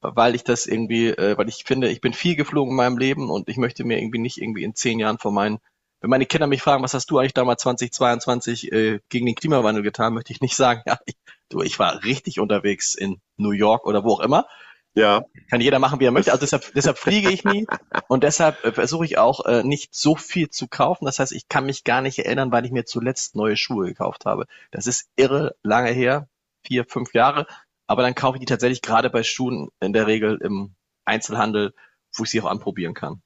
weil 0.00 0.34
ich 0.34 0.42
das 0.42 0.66
irgendwie, 0.66 1.10
äh, 1.10 1.38
weil 1.38 1.48
ich 1.48 1.62
finde, 1.62 1.88
ich 1.88 2.00
bin 2.00 2.14
viel 2.14 2.34
geflogen 2.34 2.72
in 2.72 2.76
meinem 2.76 2.98
Leben 2.98 3.30
und 3.30 3.48
ich 3.48 3.56
möchte 3.56 3.84
mir 3.84 3.98
irgendwie 3.98 4.18
nicht 4.18 4.38
irgendwie 4.38 4.64
in 4.64 4.74
zehn 4.74 4.98
Jahren 4.98 5.18
von 5.18 5.32
meinen, 5.32 5.60
wenn 6.00 6.10
meine 6.10 6.26
Kinder 6.26 6.48
mich 6.48 6.62
fragen, 6.62 6.82
was 6.82 6.94
hast 6.94 7.12
du 7.12 7.18
eigentlich 7.18 7.32
damals 7.32 7.62
2022 7.62 8.72
äh, 8.72 8.98
gegen 9.08 9.26
den 9.26 9.36
Klimawandel 9.36 9.84
getan, 9.84 10.14
möchte 10.14 10.32
ich 10.32 10.40
nicht 10.40 10.56
sagen, 10.56 10.82
ja, 10.88 10.98
ich, 11.06 11.14
du, 11.48 11.62
ich 11.62 11.78
war 11.78 12.02
richtig 12.02 12.40
unterwegs 12.40 12.96
in 12.96 13.20
New 13.36 13.52
York 13.52 13.86
oder 13.86 14.02
wo 14.02 14.14
auch 14.14 14.20
immer. 14.20 14.48
Ja. 14.94 15.24
Kann 15.50 15.60
jeder 15.60 15.78
machen, 15.78 16.00
wie 16.00 16.04
er 16.04 16.12
möchte. 16.12 16.30
Also 16.30 16.42
deshalb, 16.42 16.72
deshalb 16.74 16.98
fliege 16.98 17.30
ich 17.30 17.44
nie 17.44 17.66
und 18.08 18.22
deshalb 18.22 18.64
äh, 18.64 18.72
versuche 18.72 19.04
ich 19.04 19.18
auch 19.18 19.44
äh, 19.44 19.62
nicht 19.64 19.94
so 19.94 20.14
viel 20.14 20.50
zu 20.50 20.68
kaufen. 20.68 21.04
Das 21.04 21.18
heißt, 21.18 21.32
ich 21.32 21.48
kann 21.48 21.66
mich 21.66 21.84
gar 21.84 22.00
nicht 22.00 22.18
erinnern, 22.18 22.52
weil 22.52 22.64
ich 22.64 22.70
mir 22.70 22.84
zuletzt 22.84 23.34
neue 23.34 23.56
Schuhe 23.56 23.86
gekauft 23.86 24.24
habe. 24.24 24.46
Das 24.70 24.86
ist 24.86 25.08
irre 25.16 25.56
lange 25.62 25.90
her, 25.90 26.28
vier, 26.62 26.84
fünf 26.84 27.12
Jahre. 27.12 27.46
Aber 27.86 28.02
dann 28.02 28.14
kaufe 28.14 28.36
ich 28.36 28.40
die 28.40 28.46
tatsächlich 28.46 28.82
gerade 28.82 29.10
bei 29.10 29.22
Schuhen 29.22 29.68
in 29.80 29.92
der 29.92 30.06
Regel 30.06 30.38
im 30.40 30.74
Einzelhandel, 31.04 31.74
wo 32.16 32.22
ich 32.22 32.30
sie 32.30 32.40
auch 32.40 32.46
anprobieren 32.46 32.94
kann. 32.94 33.20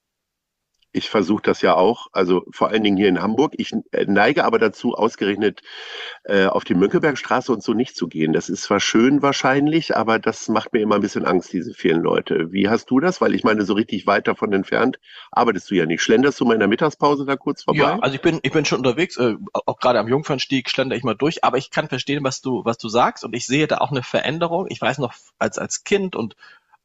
Ich 0.93 1.11
versuche 1.11 1.43
das 1.43 1.61
ja 1.61 1.75
auch, 1.75 2.09
also 2.13 2.45
vor 2.51 2.69
allen 2.69 2.83
Dingen 2.83 2.97
hier 2.97 3.09
in 3.09 3.21
Hamburg. 3.21 3.53
Ich 3.59 3.73
äh, 3.93 4.07
neige 4.07 4.45
aber 4.45 4.59
dazu, 4.59 4.95
ausgerechnet 4.95 5.61
äh, 6.25 6.47
auf 6.47 6.65
die 6.65 6.75
Mönckebergstraße 6.75 7.53
und 7.53 7.63
so 7.63 7.75
nicht 7.75 7.95
zu 7.95 8.09
gehen. 8.09 8.33
Das 8.33 8.49
ist 8.49 8.63
zwar 8.63 8.81
schön 8.81 9.21
wahrscheinlich, 9.21 9.97
aber 9.97 10.19
das 10.19 10.49
macht 10.49 10.73
mir 10.73 10.81
immer 10.81 10.95
ein 10.95 11.03
bisschen 11.03 11.27
Angst, 11.27 11.53
diese 11.53 11.75
vielen 11.75 12.01
Leute. 12.01 12.53
Wie 12.53 12.69
hast 12.69 12.91
du 12.91 13.01
das? 13.01 13.21
Weil 13.21 13.35
ich 13.35 13.45
meine, 13.45 13.63
so 13.65 13.75
richtig 13.75 14.07
weit 14.07 14.27
davon 14.27 14.53
entfernt 14.53 14.99
arbeitest 15.31 15.71
du 15.71 15.75
ja 15.75 15.85
nicht. 15.85 16.03
Schlenderst 16.03 16.41
du 16.41 16.47
mal 16.47 16.55
in 16.55 16.61
der 16.61 16.69
Mittagspause 16.69 17.27
da 17.27 17.37
kurz 17.37 17.65
vorbei? 17.65 17.81
Ja, 17.81 17.99
also 17.99 18.15
ich 18.15 18.23
bin, 18.23 18.41
ich 18.43 18.53
bin 18.53 18.65
schon 18.65 18.79
unterwegs, 18.79 19.19
äh, 19.19 19.35
auch 19.53 19.79
gerade 19.79 19.99
am 19.99 20.09
Jungfernstieg 20.09 20.71
schlender 20.71 20.97
ich 20.97 21.05
mal 21.05 21.15
durch, 21.15 21.45
aber 21.45 21.59
ich 21.59 21.71
kann 21.71 21.89
verstehen, 21.89 22.25
was 22.25 22.41
du, 22.41 22.65
was 22.65 22.79
du 22.79 22.89
sagst 22.89 23.25
und 23.25 23.35
ich 23.37 23.47
sehe 23.47 23.67
da 23.67 23.79
auch 23.79 23.91
eine 23.91 24.03
Veränderung. 24.03 24.67
Ich 24.71 24.81
weiß 24.81 24.99
noch, 24.99 25.13
als, 25.39 25.59
als 25.59 25.85
Kind 25.85 26.17
und 26.17 26.35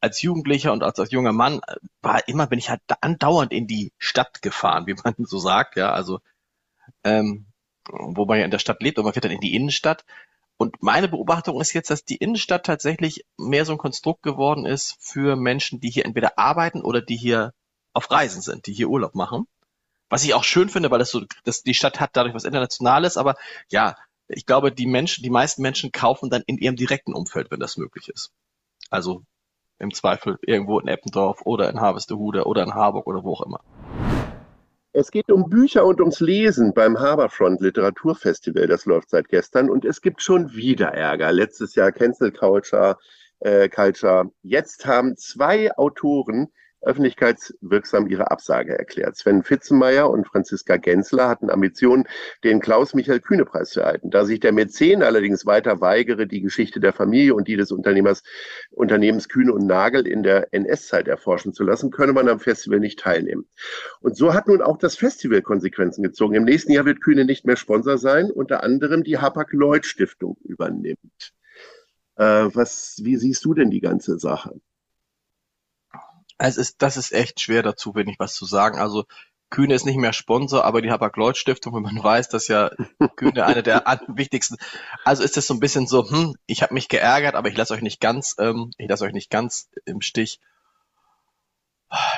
als 0.04 0.20
Jugendlicher 0.20 0.72
und 0.72 0.82
als, 0.82 0.98
als 1.00 1.10
junger 1.10 1.32
Mann 1.32 1.60
äh, 1.66 1.76
war 2.02 2.28
immer, 2.28 2.46
bin 2.46 2.58
ich 2.58 2.68
halt 2.68 2.82
andauernd 3.00 3.52
in 3.52 3.66
die 3.66 3.92
Stadt 3.98 4.42
gefahren, 4.42 4.86
wie 4.86 4.94
man 5.02 5.14
so 5.18 5.38
sagt, 5.38 5.76
ja, 5.76 5.92
also 5.92 6.20
ähm, 7.02 7.46
wo 7.88 8.26
man 8.26 8.38
ja 8.38 8.44
in 8.44 8.50
der 8.50 8.58
Stadt 8.58 8.82
lebt 8.82 8.98
und 8.98 9.04
man 9.04 9.12
fährt 9.14 9.24
dann 9.24 9.32
in 9.32 9.40
die 9.40 9.54
Innenstadt. 9.54 10.04
Und 10.56 10.82
meine 10.82 11.08
Beobachtung 11.08 11.60
ist 11.60 11.72
jetzt, 11.72 11.90
dass 11.90 12.04
die 12.04 12.16
Innenstadt 12.16 12.64
tatsächlich 12.64 13.24
mehr 13.36 13.64
so 13.64 13.72
ein 13.72 13.78
Konstrukt 13.78 14.22
geworden 14.22 14.66
ist 14.66 14.96
für 15.00 15.36
Menschen, 15.36 15.80
die 15.80 15.90
hier 15.90 16.04
entweder 16.04 16.38
arbeiten 16.38 16.82
oder 16.82 17.00
die 17.00 17.16
hier 17.16 17.52
auf 17.92 18.10
Reisen 18.10 18.40
sind, 18.40 18.66
die 18.66 18.72
hier 18.72 18.88
Urlaub 18.88 19.14
machen. 19.14 19.46
Was 20.10 20.22
ich 20.22 20.34
auch 20.34 20.44
schön 20.44 20.68
finde, 20.68 20.90
weil 20.90 20.98
das 20.98 21.10
so, 21.10 21.22
dass 21.44 21.62
die 21.62 21.74
Stadt 21.74 21.98
hat 21.98 22.10
dadurch 22.12 22.34
was 22.34 22.44
Internationales, 22.44 23.16
aber 23.16 23.34
ja, 23.68 23.96
ich 24.28 24.46
glaube, 24.46 24.70
die 24.70 24.86
Menschen, 24.86 25.22
die 25.22 25.30
meisten 25.30 25.62
Menschen 25.62 25.92
kaufen 25.92 26.30
dann 26.30 26.44
in 26.46 26.58
ihrem 26.58 26.76
direkten 26.76 27.14
Umfeld, 27.14 27.50
wenn 27.50 27.60
das 27.60 27.76
möglich 27.76 28.08
ist. 28.08 28.30
Also 28.90 29.24
im 29.84 29.94
Zweifel 29.94 30.38
irgendwo 30.42 30.80
in 30.80 30.88
Eppendorf 30.88 31.42
oder 31.44 31.70
in 31.70 31.80
Harvestehude 31.80 32.44
oder 32.44 32.64
in 32.64 32.74
Harburg 32.74 33.06
oder 33.06 33.22
wo 33.22 33.34
auch 33.34 33.46
immer. 33.46 33.60
Es 34.96 35.10
geht 35.10 35.30
um 35.30 35.50
Bücher 35.50 35.84
und 35.84 36.00
ums 36.00 36.20
Lesen 36.20 36.72
beim 36.72 36.98
Haberfront 36.98 37.60
Literaturfestival. 37.60 38.68
Das 38.68 38.86
läuft 38.86 39.10
seit 39.10 39.28
gestern 39.28 39.68
und 39.68 39.84
es 39.84 40.00
gibt 40.00 40.22
schon 40.22 40.54
wieder 40.54 40.88
Ärger. 40.88 41.32
Letztes 41.32 41.74
Jahr 41.74 41.90
Cancel 41.90 42.30
Culture, 42.30 42.96
äh, 43.44 43.68
Culture. 43.68 44.30
Jetzt 44.42 44.86
haben 44.86 45.16
zwei 45.16 45.76
Autoren 45.76 46.48
öffentlichkeitswirksam 46.84 48.08
ihre 48.08 48.30
Absage 48.30 48.78
erklärt. 48.78 49.16
Sven 49.16 49.42
Fitzenmeier 49.42 50.10
und 50.10 50.26
Franziska 50.26 50.76
Gensler 50.76 51.28
hatten 51.28 51.50
Ambitionen, 51.50 52.04
den 52.42 52.60
Klaus-Michael-Kühne-Preis 52.60 53.70
zu 53.70 53.80
erhalten. 53.80 54.10
Da 54.10 54.24
sich 54.24 54.40
der 54.40 54.52
Mäzen 54.52 55.02
allerdings 55.02 55.46
weiter 55.46 55.80
weigere, 55.80 56.26
die 56.26 56.40
Geschichte 56.40 56.80
der 56.80 56.92
Familie 56.92 57.34
und 57.34 57.48
die 57.48 57.56
des 57.56 57.72
Unternehmers, 57.72 58.22
Unternehmens 58.70 59.28
Kühne 59.28 59.52
und 59.52 59.66
Nagel 59.66 60.06
in 60.06 60.22
der 60.22 60.52
NS-Zeit 60.52 61.08
erforschen 61.08 61.52
zu 61.52 61.64
lassen, 61.64 61.90
könne 61.90 62.12
man 62.12 62.28
am 62.28 62.40
Festival 62.40 62.80
nicht 62.80 62.98
teilnehmen. 62.98 63.46
Und 64.00 64.16
so 64.16 64.34
hat 64.34 64.48
nun 64.48 64.62
auch 64.62 64.78
das 64.78 64.96
Festival 64.96 65.42
Konsequenzen 65.42 66.02
gezogen. 66.02 66.34
Im 66.34 66.44
nächsten 66.44 66.72
Jahr 66.72 66.84
wird 66.84 67.02
Kühne 67.02 67.24
nicht 67.24 67.46
mehr 67.46 67.56
Sponsor 67.56 67.98
sein, 67.98 68.30
unter 68.30 68.62
anderem 68.62 69.02
die 69.04 69.18
Hapag-Lloyd-Stiftung 69.18 70.36
übernimmt. 70.44 71.34
Äh, 72.16 72.48
was, 72.54 73.00
wie 73.02 73.16
siehst 73.16 73.44
du 73.44 73.54
denn 73.54 73.70
die 73.70 73.80
ganze 73.80 74.18
Sache? 74.18 74.60
Es 76.38 76.56
ist, 76.56 76.82
das 76.82 76.96
ist 76.96 77.12
echt 77.12 77.40
schwer 77.40 77.62
dazu, 77.62 77.94
wenig 77.94 78.16
was 78.18 78.34
zu 78.34 78.44
sagen. 78.44 78.78
Also 78.78 79.04
Kühne 79.50 79.74
ist 79.74 79.86
nicht 79.86 79.98
mehr 79.98 80.12
Sponsor, 80.12 80.64
aber 80.64 80.82
die 80.82 80.90
Hapag-Lloyd-Stiftung, 80.90 81.74
wenn 81.74 81.82
man 81.82 82.02
weiß, 82.02 82.28
dass 82.28 82.48
ja 82.48 82.70
Kühne 83.16 83.46
eine 83.46 83.62
der 83.62 83.84
wichtigsten. 84.08 84.56
Also 85.04 85.22
ist 85.22 85.36
es 85.36 85.46
so 85.46 85.54
ein 85.54 85.60
bisschen 85.60 85.86
so, 85.86 86.08
hm, 86.10 86.34
ich 86.46 86.62
habe 86.62 86.74
mich 86.74 86.88
geärgert, 86.88 87.34
aber 87.34 87.48
ich 87.48 87.56
lasse 87.56 87.74
euch 87.74 87.82
nicht 87.82 88.00
ganz, 88.00 88.34
ähm, 88.38 88.70
ich 88.78 88.88
lasse 88.88 89.04
euch 89.04 89.12
nicht 89.12 89.30
ganz 89.30 89.70
im 89.84 90.00
Stich. 90.00 90.40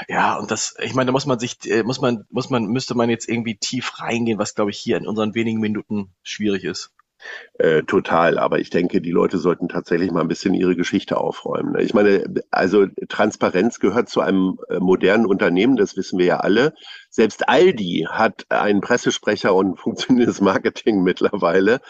Ja, 0.08 0.38
und 0.38 0.50
das, 0.50 0.74
ich 0.80 0.94
meine, 0.94 1.06
da 1.06 1.12
muss 1.12 1.26
man 1.26 1.38
sich, 1.38 1.58
äh, 1.70 1.82
muss 1.82 2.00
man, 2.00 2.24
muss 2.30 2.48
man, 2.48 2.64
müsste 2.66 2.94
man 2.94 3.10
jetzt 3.10 3.28
irgendwie 3.28 3.56
tief 3.56 4.00
reingehen, 4.00 4.38
was 4.38 4.54
glaube 4.54 4.70
ich 4.70 4.78
hier 4.78 4.96
in 4.96 5.06
unseren 5.06 5.34
wenigen 5.34 5.60
Minuten 5.60 6.14
schwierig 6.22 6.64
ist. 6.64 6.92
Äh, 7.58 7.82
total, 7.84 8.38
aber 8.38 8.58
ich 8.58 8.70
denke, 8.70 9.00
die 9.00 9.10
Leute 9.10 9.38
sollten 9.38 9.68
tatsächlich 9.68 10.10
mal 10.10 10.20
ein 10.20 10.28
bisschen 10.28 10.54
ihre 10.54 10.76
Geschichte 10.76 11.16
aufräumen. 11.16 11.72
Ne? 11.72 11.82
Ich 11.82 11.94
meine, 11.94 12.24
also 12.50 12.86
Transparenz 13.08 13.80
gehört 13.80 14.08
zu 14.08 14.20
einem 14.20 14.58
äh, 14.68 14.78
modernen 14.78 15.26
Unternehmen, 15.26 15.76
das 15.76 15.96
wissen 15.96 16.18
wir 16.18 16.26
ja 16.26 16.36
alle. 16.38 16.74
Selbst 17.08 17.48
Aldi 17.48 18.08
hat 18.10 18.44
einen 18.50 18.80
Pressesprecher 18.80 19.54
und 19.54 19.76
funktionierendes 19.80 20.40
Marketing 20.40 21.02
mittlerweile. 21.02 21.80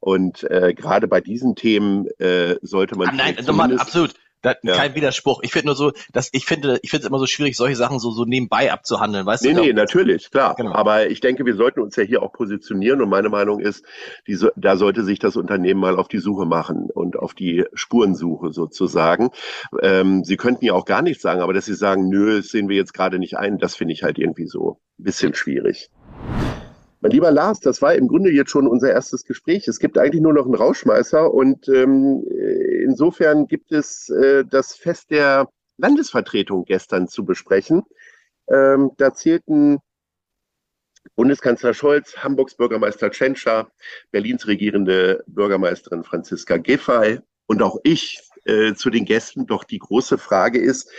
Und 0.00 0.44
äh, 0.44 0.74
gerade 0.74 1.08
bei 1.08 1.20
diesen 1.20 1.56
Themen 1.56 2.06
äh, 2.18 2.56
sollte 2.62 2.96
man. 2.96 3.08
Ah, 3.08 3.12
nein, 3.12 3.36
nochmal, 3.44 3.76
absolut. 3.76 4.14
Da, 4.42 4.54
ja. 4.62 4.74
Kein 4.74 4.94
Widerspruch. 4.94 5.40
Ich 5.42 5.52
finde 5.52 5.66
nur 5.66 5.76
so, 5.76 5.92
dass 6.12 6.28
ich 6.32 6.44
finde, 6.44 6.78
ich 6.82 6.90
finde 6.90 7.04
es 7.04 7.08
immer 7.08 7.18
so 7.18 7.26
schwierig, 7.26 7.56
solche 7.56 7.76
Sachen 7.76 7.98
so, 7.98 8.10
so 8.10 8.24
nebenbei 8.24 8.70
abzuhandeln, 8.70 9.26
weißt 9.26 9.44
nee, 9.44 9.54
du? 9.54 9.60
Nee, 9.60 9.66
nee, 9.68 9.72
natürlich, 9.72 10.30
klar. 10.30 10.54
Genau. 10.56 10.72
Aber 10.72 11.08
ich 11.08 11.20
denke, 11.20 11.44
wir 11.46 11.56
sollten 11.56 11.80
uns 11.80 11.96
ja 11.96 12.02
hier 12.02 12.22
auch 12.22 12.32
positionieren 12.32 13.02
und 13.02 13.08
meine 13.08 13.28
Meinung 13.28 13.60
ist, 13.60 13.84
die, 14.26 14.38
da 14.56 14.76
sollte 14.76 15.04
sich 15.04 15.18
das 15.18 15.36
Unternehmen 15.36 15.80
mal 15.80 15.96
auf 15.96 16.08
die 16.08 16.18
Suche 16.18 16.46
machen 16.46 16.88
und 16.92 17.18
auf 17.18 17.34
die 17.34 17.64
Spurensuche 17.74 18.52
sozusagen. 18.52 19.30
Ähm, 19.82 20.22
Sie 20.22 20.36
könnten 20.36 20.64
ja 20.64 20.74
auch 20.74 20.84
gar 20.84 21.02
nichts 21.02 21.22
sagen, 21.22 21.40
aber 21.40 21.52
dass 21.52 21.66
Sie 21.66 21.74
sagen, 21.74 22.08
nö, 22.08 22.36
das 22.36 22.48
sehen 22.48 22.68
wir 22.68 22.76
jetzt 22.76 22.94
gerade 22.94 23.18
nicht 23.18 23.36
ein, 23.38 23.58
das 23.58 23.74
finde 23.74 23.94
ich 23.94 24.02
halt 24.02 24.18
irgendwie 24.18 24.46
so 24.46 24.80
ein 24.98 25.04
bisschen 25.04 25.34
schwierig. 25.34 25.90
Mein 27.00 27.12
lieber 27.12 27.30
Lars, 27.30 27.60
das 27.60 27.82
war 27.82 27.94
im 27.94 28.08
Grunde 28.08 28.30
jetzt 28.30 28.50
schon 28.50 28.66
unser 28.66 28.90
erstes 28.90 29.24
Gespräch. 29.24 29.68
Es 29.68 29.78
gibt 29.78 29.98
eigentlich 29.98 30.22
nur 30.22 30.32
noch 30.32 30.46
einen 30.46 30.54
Rauschmeißer 30.54 31.32
und 31.32 31.68
ähm, 31.68 32.24
insofern 32.86 33.46
gibt 33.48 33.72
es 33.72 34.08
äh, 34.08 34.44
das 34.44 34.74
Fest 34.74 35.10
der 35.10 35.48
Landesvertretung 35.76 36.64
gestern 36.64 37.08
zu 37.08 37.24
besprechen. 37.24 37.82
Ähm, 38.48 38.92
da 38.96 39.12
zählten 39.12 39.78
Bundeskanzler 41.14 41.74
Scholz, 41.74 42.16
Hamburgs 42.18 42.56
Bürgermeister 42.56 43.10
Tschentscher, 43.10 43.70
Berlins 44.10 44.46
regierende 44.46 45.24
Bürgermeisterin 45.26 46.04
Franziska 46.04 46.56
Giffey 46.56 47.20
und 47.46 47.62
auch 47.62 47.78
ich 47.84 48.20
äh, 48.44 48.74
zu 48.74 48.90
den 48.90 49.04
Gästen. 49.04 49.46
Doch 49.46 49.64
die 49.64 49.78
große 49.78 50.18
Frage 50.18 50.58
ist, 50.58 50.90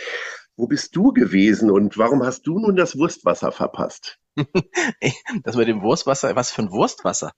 wo 0.56 0.66
bist 0.66 0.94
du 0.96 1.12
gewesen 1.12 1.70
und 1.70 1.98
warum 1.98 2.24
hast 2.24 2.46
du 2.46 2.58
nun 2.58 2.76
das 2.76 2.96
Wurstwasser 2.96 3.52
verpasst? 3.52 4.18
das 5.42 5.56
mit 5.56 5.68
dem 5.68 5.82
Wurstwasser, 5.82 6.36
was 6.36 6.50
für 6.50 6.62
ein 6.62 6.70
Wurstwasser? 6.70 7.32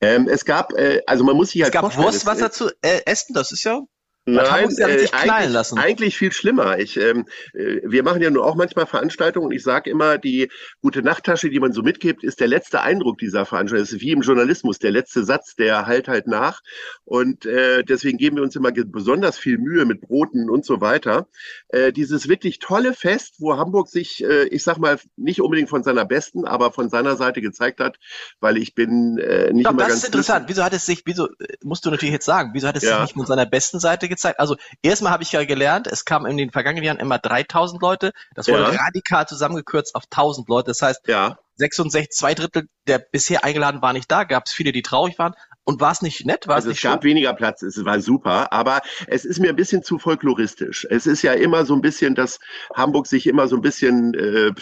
Ähm, 0.00 0.28
es 0.28 0.44
gab, 0.44 0.72
äh, 0.74 1.02
also 1.06 1.24
man 1.24 1.36
muss 1.36 1.50
sich 1.50 1.62
halt 1.62 1.74
Es 1.74 1.80
gab 1.80 1.96
Wurstwasser 1.96 2.50
zu 2.50 2.70
äh, 2.82 3.00
essen, 3.06 3.34
das 3.34 3.52
ist 3.52 3.64
ja 3.64 3.80
Nein, 4.28 4.68
äh, 4.76 4.82
eigentlich, 5.12 5.72
eigentlich, 5.78 6.16
viel 6.16 6.32
schlimmer. 6.32 6.80
Ich, 6.80 6.96
ähm, 6.96 7.26
äh, 7.54 7.80
wir 7.84 8.02
machen 8.02 8.20
ja 8.20 8.28
nur 8.28 8.44
auch 8.44 8.56
manchmal 8.56 8.86
Veranstaltungen 8.86 9.46
und 9.46 9.52
ich 9.52 9.62
sage 9.62 9.88
immer, 9.88 10.18
die 10.18 10.50
gute 10.82 11.00
Nachttasche, 11.02 11.48
die 11.48 11.60
man 11.60 11.72
so 11.72 11.82
mitgibt, 11.82 12.24
ist 12.24 12.40
der 12.40 12.48
letzte 12.48 12.80
Eindruck 12.80 13.18
dieser 13.18 13.46
Veranstaltung. 13.46 13.84
Das 13.84 13.92
ist 13.92 14.00
wie 14.00 14.10
im 14.10 14.22
Journalismus, 14.22 14.80
der 14.80 14.90
letzte 14.90 15.22
Satz, 15.22 15.54
der 15.54 15.86
halt 15.86 16.08
halt 16.08 16.26
nach. 16.26 16.60
Und 17.04 17.46
äh, 17.46 17.84
deswegen 17.84 18.18
geben 18.18 18.34
wir 18.34 18.42
uns 18.42 18.56
immer 18.56 18.72
besonders 18.72 19.38
viel 19.38 19.58
Mühe 19.58 19.84
mit 19.84 20.00
Broten 20.00 20.50
und 20.50 20.64
so 20.64 20.80
weiter. 20.80 21.28
Äh, 21.68 21.92
dieses 21.92 22.28
wirklich 22.28 22.58
tolle 22.58 22.94
Fest, 22.94 23.36
wo 23.38 23.56
Hamburg 23.56 23.86
sich, 23.86 24.24
äh, 24.24 24.48
ich 24.48 24.64
sag 24.64 24.78
mal, 24.78 24.98
nicht 25.14 25.40
unbedingt 25.40 25.68
von 25.68 25.84
seiner 25.84 26.04
besten, 26.04 26.46
aber 26.46 26.72
von 26.72 26.90
seiner 26.90 27.14
Seite 27.14 27.40
gezeigt 27.40 27.78
hat, 27.78 27.96
weil 28.40 28.56
ich 28.56 28.74
bin 28.74 29.18
äh, 29.18 29.52
nicht 29.52 29.66
Doch, 29.66 29.70
immer 29.70 29.82
das 29.82 29.88
ganz 29.88 30.00
ist 30.00 30.06
interessant. 30.06 30.46
Wieso 30.48 30.64
hat 30.64 30.72
es 30.72 30.84
sich, 30.84 31.02
wieso 31.04 31.28
äh, 31.38 31.54
musst 31.62 31.84
du 31.84 31.90
natürlich 31.90 32.12
jetzt 32.12 32.26
sagen, 32.26 32.50
wieso 32.54 32.66
hat 32.66 32.76
es 32.76 32.82
ja. 32.82 32.96
sich 32.96 33.02
nicht 33.02 33.14
von 33.14 33.26
seiner 33.26 33.46
besten 33.46 33.78
Seite 33.78 34.08
gezeigt? 34.08 34.15
Gezeigt. 34.16 34.40
Also 34.40 34.56
erstmal 34.82 35.12
habe 35.12 35.22
ich 35.22 35.32
ja 35.32 35.44
gelernt, 35.44 35.86
es 35.86 36.04
kamen 36.04 36.30
in 36.30 36.36
den 36.36 36.50
vergangenen 36.50 36.84
Jahren 36.84 36.98
immer 36.98 37.18
3000 37.18 37.80
Leute. 37.80 38.12
Das 38.34 38.48
wurde 38.48 38.62
ja. 38.62 38.70
radikal 38.70 39.26
zusammengekürzt 39.26 39.94
auf 39.94 40.04
1000 40.04 40.48
Leute. 40.48 40.70
Das 40.70 40.82
heißt, 40.82 41.06
ja. 41.06 41.38
66, 41.56 42.10
zwei 42.10 42.34
Drittel 42.34 42.68
der 42.86 42.98
bisher 42.98 43.44
eingeladen 43.44 43.82
waren 43.82 43.94
nicht 43.94 44.10
da. 44.10 44.24
Gab 44.24 44.46
es 44.46 44.52
viele, 44.52 44.72
die 44.72 44.82
traurig 44.82 45.18
waren. 45.18 45.34
Und 45.64 45.80
war 45.80 45.90
es 45.90 46.00
nicht 46.00 46.24
nett? 46.26 46.46
War 46.46 46.56
also 46.56 46.70
es, 46.70 46.76
es 46.76 46.82
gab 46.82 47.02
weniger 47.02 47.34
Platz, 47.34 47.62
es 47.62 47.84
war 47.84 47.98
super, 47.98 48.52
aber 48.52 48.82
es 49.08 49.24
ist 49.24 49.40
mir 49.40 49.48
ein 49.48 49.56
bisschen 49.56 49.82
zu 49.82 49.98
folkloristisch. 49.98 50.86
Es 50.88 51.08
ist 51.08 51.22
ja 51.22 51.32
immer 51.32 51.64
so 51.66 51.74
ein 51.74 51.80
bisschen, 51.80 52.14
dass 52.14 52.38
Hamburg 52.72 53.08
sich 53.08 53.26
immer 53.26 53.48
so 53.48 53.56
ein 53.56 53.62
bisschen, 53.62 54.14
äh, 54.14 54.52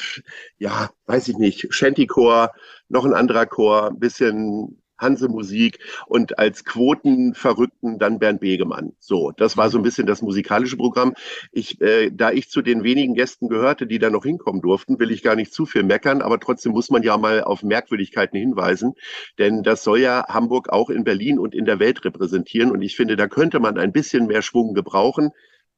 ja, 0.57 0.89
weiß 1.05 1.29
ich 1.29 1.37
nicht, 1.37 1.67
Shantychor, 1.75 2.53
noch 2.89 3.05
ein 3.05 3.13
anderer 3.13 3.45
Chor, 3.45 3.89
ein 3.89 3.99
bisschen 3.99 4.83
Hanse-Musik 4.99 5.79
und 6.07 6.39
als 6.39 6.65
Quotenverrückten 6.65 7.99
dann 7.99 8.19
Bernd 8.19 8.41
Begemann. 8.41 8.93
So, 8.99 9.33
das 9.33 9.57
war 9.57 9.71
so 9.71 9.79
ein 9.79 9.83
bisschen 9.83 10.07
das 10.07 10.23
musikalische 10.23 10.77
Programm. 10.77 11.15
Ich, 11.53 11.81
äh, 11.81 12.11
da 12.11 12.31
ich 12.31 12.49
zu 12.49 12.63
den 12.63 12.85
wenigen 12.85 13.15
Gästen 13.15 13.49
gehörte, 13.49 13.87
die 13.87 13.99
da 13.99 14.11
noch 14.11 14.25
hinkommen 14.25 14.63
durften, 14.63 14.99
will 14.99 15.11
ich 15.11 15.23
gar 15.23 15.37
nicht 15.37 15.53
zu 15.53 15.67
viel 15.67 15.83
meckern, 15.83 16.23
aber 16.23 16.41
trotzdem 16.41 16.73
muss 16.73 16.91
man 16.91 17.03
ja 17.03 17.17
mal 17.17 17.43
auf 17.43 17.63
Merkwürdigkeiten 17.63 18.39
hinweisen, 18.39 18.95
denn 19.39 19.63
das 19.63 19.83
soll 19.85 20.01
ja 20.01 20.27
Hamburg 20.29 20.69
auch 20.69 20.91
in 20.91 21.05
Berlin 21.05 21.39
und 21.39 21.55
in 21.55 21.65
der 21.65 21.79
Welt 21.79 22.05
repräsentieren 22.05 22.71
und 22.71 22.83
ich 22.83 22.97
finde, 22.97 23.17
da 23.17 23.29
könnte 23.29 23.61
man 23.61 23.79
ein 23.79 23.93
bisschen 23.93 24.27
mehr 24.27 24.43
Schwung 24.43 24.75
gebrauchen 24.75 25.31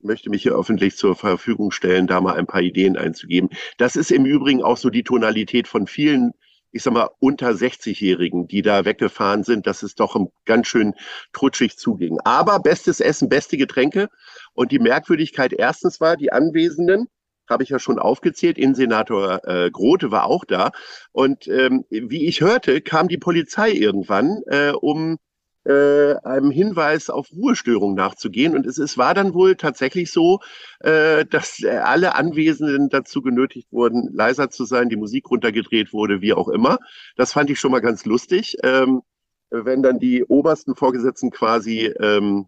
möchte 0.02 0.30
mich 0.30 0.42
hier 0.42 0.54
öffentlich 0.54 0.96
zur 0.96 1.16
Verfügung 1.16 1.70
stellen, 1.70 2.06
da 2.06 2.20
mal 2.20 2.36
ein 2.36 2.46
paar 2.46 2.60
Ideen 2.60 2.96
einzugeben. 2.96 3.48
Das 3.78 3.96
ist 3.96 4.10
im 4.10 4.24
Übrigen 4.24 4.62
auch 4.62 4.76
so 4.76 4.90
die 4.90 5.02
Tonalität 5.02 5.68
von 5.68 5.86
vielen 5.86 6.32
ich 6.76 6.82
sag 6.82 6.92
mal, 6.92 7.10
unter 7.18 7.50
60-Jährigen, 7.50 8.46
die 8.46 8.62
da 8.62 8.84
weggefahren 8.84 9.42
sind, 9.42 9.66
dass 9.66 9.82
es 9.82 9.94
doch 9.94 10.16
ganz 10.44 10.68
schön 10.68 10.94
trutschig 11.32 11.76
zuging. 11.78 12.18
Aber 12.24 12.60
bestes 12.60 13.00
Essen, 13.00 13.28
beste 13.28 13.56
Getränke. 13.56 14.08
Und 14.52 14.72
die 14.72 14.78
Merkwürdigkeit 14.78 15.52
erstens 15.52 16.00
war, 16.00 16.16
die 16.16 16.32
Anwesenden, 16.32 17.08
habe 17.48 17.62
ich 17.62 17.70
ja 17.70 17.78
schon 17.78 17.98
aufgezählt, 17.98 18.58
Innensenator 18.58 19.40
äh, 19.44 19.70
Grote 19.70 20.10
war 20.10 20.26
auch 20.26 20.44
da. 20.44 20.72
Und 21.12 21.48
ähm, 21.48 21.84
wie 21.90 22.26
ich 22.26 22.40
hörte, 22.40 22.80
kam 22.80 23.08
die 23.08 23.18
Polizei 23.18 23.70
irgendwann, 23.70 24.42
äh, 24.46 24.72
um 24.72 25.18
äh, 25.66 26.14
einem 26.24 26.50
Hinweis 26.50 27.10
auf 27.10 27.30
Ruhestörung 27.32 27.94
nachzugehen. 27.94 28.54
Und 28.54 28.66
es, 28.66 28.78
es 28.78 28.96
war 28.96 29.14
dann 29.14 29.34
wohl 29.34 29.56
tatsächlich 29.56 30.10
so, 30.12 30.40
äh, 30.80 31.24
dass 31.26 31.62
alle 31.64 32.14
Anwesenden 32.14 32.88
dazu 32.88 33.22
genötigt 33.22 33.72
wurden, 33.72 34.08
leiser 34.12 34.50
zu 34.50 34.64
sein, 34.64 34.88
die 34.88 34.96
Musik 34.96 35.30
runtergedreht 35.30 35.92
wurde, 35.92 36.20
wie 36.20 36.34
auch 36.34 36.48
immer. 36.48 36.78
Das 37.16 37.32
fand 37.32 37.50
ich 37.50 37.58
schon 37.58 37.72
mal 37.72 37.80
ganz 37.80 38.04
lustig. 38.04 38.56
Ähm, 38.62 39.02
wenn 39.50 39.82
dann 39.82 39.98
die 39.98 40.24
obersten 40.24 40.74
Vorgesetzten 40.74 41.30
quasi 41.30 41.92
ähm, 42.00 42.46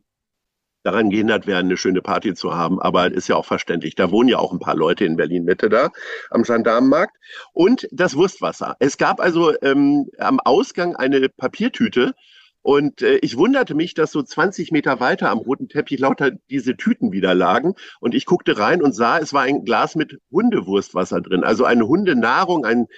daran 0.82 1.10
gehindert 1.10 1.46
werden, 1.46 1.66
eine 1.66 1.76
schöne 1.76 2.02
Party 2.02 2.34
zu 2.34 2.54
haben. 2.54 2.80
Aber 2.80 3.10
ist 3.12 3.28
ja 3.28 3.36
auch 3.36 3.44
verständlich. 3.44 3.94
Da 3.94 4.10
wohnen 4.10 4.28
ja 4.28 4.38
auch 4.38 4.52
ein 4.52 4.58
paar 4.58 4.76
Leute 4.76 5.04
in 5.04 5.16
Berlin 5.16 5.44
Mitte 5.44 5.68
da 5.68 5.90
am 6.30 6.42
Gendarmenmarkt. 6.42 7.16
Und 7.52 7.88
das 7.90 8.16
Wurstwasser. 8.16 8.76
Es 8.78 8.96
gab 8.96 9.20
also 9.20 9.54
ähm, 9.62 10.08
am 10.18 10.40
Ausgang 10.40 10.96
eine 10.96 11.28
Papiertüte 11.28 12.14
und 12.62 13.02
äh, 13.02 13.16
ich 13.18 13.36
wunderte 13.36 13.74
mich, 13.74 13.94
dass 13.94 14.12
so 14.12 14.22
20 14.22 14.72
Meter 14.72 15.00
weiter 15.00 15.30
am 15.30 15.38
roten 15.38 15.68
Teppich 15.68 15.98
lauter 15.98 16.32
diese 16.50 16.76
Tüten 16.76 17.12
wieder 17.12 17.34
lagen. 17.34 17.74
Und 18.00 18.14
ich 18.14 18.26
guckte 18.26 18.58
rein 18.58 18.82
und 18.82 18.92
sah, 18.94 19.18
es 19.18 19.32
war 19.32 19.42
ein 19.42 19.64
Glas 19.64 19.94
mit 19.94 20.18
Hundewurstwasser 20.30 21.20
drin. 21.20 21.44
Also 21.44 21.64
eine 21.64 21.86
Hundenahrung, 21.86 22.64
ein 22.64 22.88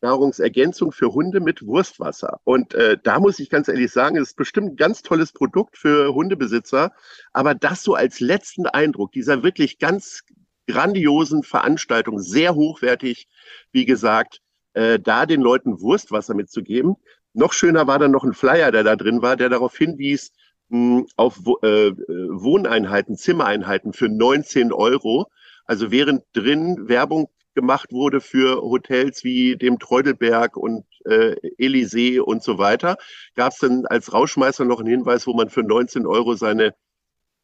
Nahrungsergänzung 0.00 0.92
für 0.92 1.12
Hunde 1.12 1.40
mit 1.40 1.66
Wurstwasser. 1.66 2.40
Und 2.44 2.74
äh, 2.74 2.96
da 3.02 3.18
muss 3.18 3.40
ich 3.40 3.50
ganz 3.50 3.68
ehrlich 3.68 3.90
sagen, 3.90 4.16
es 4.16 4.28
ist 4.28 4.36
bestimmt 4.36 4.72
ein 4.72 4.76
ganz 4.76 5.02
tolles 5.02 5.32
Produkt 5.32 5.76
für 5.76 6.14
Hundebesitzer. 6.14 6.92
Aber 7.32 7.54
das 7.54 7.82
so 7.82 7.94
als 7.94 8.20
letzten 8.20 8.66
Eindruck 8.66 9.12
dieser 9.12 9.42
wirklich 9.42 9.78
ganz 9.78 10.22
grandiosen 10.68 11.42
Veranstaltung, 11.42 12.20
sehr 12.20 12.54
hochwertig, 12.54 13.26
wie 13.72 13.86
gesagt, 13.86 14.40
äh, 14.74 15.00
da 15.00 15.26
den 15.26 15.40
Leuten 15.40 15.80
Wurstwasser 15.80 16.34
mitzugeben, 16.34 16.96
noch 17.34 17.52
schöner 17.52 17.86
war 17.86 17.98
dann 17.98 18.10
noch 18.10 18.24
ein 18.24 18.32
Flyer, 18.34 18.72
der 18.72 18.84
da 18.84 18.96
drin 18.96 19.22
war, 19.22 19.36
der 19.36 19.48
darauf 19.48 19.76
hinwies, 19.76 20.32
mh, 20.68 20.98
hm, 20.98 21.06
auf 21.16 21.38
äh, 21.62 21.92
Wohneinheiten, 21.92 23.16
Zimmereinheiten 23.16 23.92
für 23.92 24.08
19 24.08 24.72
Euro. 24.72 25.26
Also 25.64 25.90
während 25.90 26.24
drin 26.32 26.88
Werbung 26.88 27.28
gemacht 27.54 27.92
wurde 27.92 28.20
für 28.20 28.62
Hotels 28.62 29.24
wie 29.24 29.56
dem 29.56 29.78
Treudelberg 29.78 30.56
und 30.56 30.84
äh, 31.04 31.34
Elysee 31.58 32.20
und 32.20 32.42
so 32.42 32.58
weiter, 32.58 32.96
gab 33.34 33.52
es 33.52 33.58
dann 33.58 33.84
als 33.86 34.12
Rauschmeister 34.12 34.64
noch 34.64 34.78
einen 34.80 34.88
Hinweis, 34.88 35.26
wo 35.26 35.34
man 35.34 35.50
für 35.50 35.62
19 35.62 36.06
Euro 36.06 36.34
seine 36.34 36.74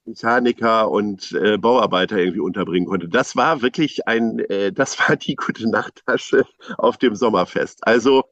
Mechaniker 0.04 0.90
und 0.90 1.32
äh, 1.32 1.58
Bauarbeiter 1.58 2.18
irgendwie 2.18 2.40
unterbringen 2.40 2.86
konnte. 2.86 3.08
Das 3.08 3.36
war 3.36 3.62
wirklich 3.62 4.06
ein, 4.06 4.38
äh, 4.38 4.72
das 4.72 4.98
war 5.00 5.16
die 5.16 5.34
gute 5.34 5.68
Nachttasche 5.68 6.44
auf 6.78 6.96
dem 6.98 7.14
Sommerfest. 7.14 7.86
Also 7.86 8.24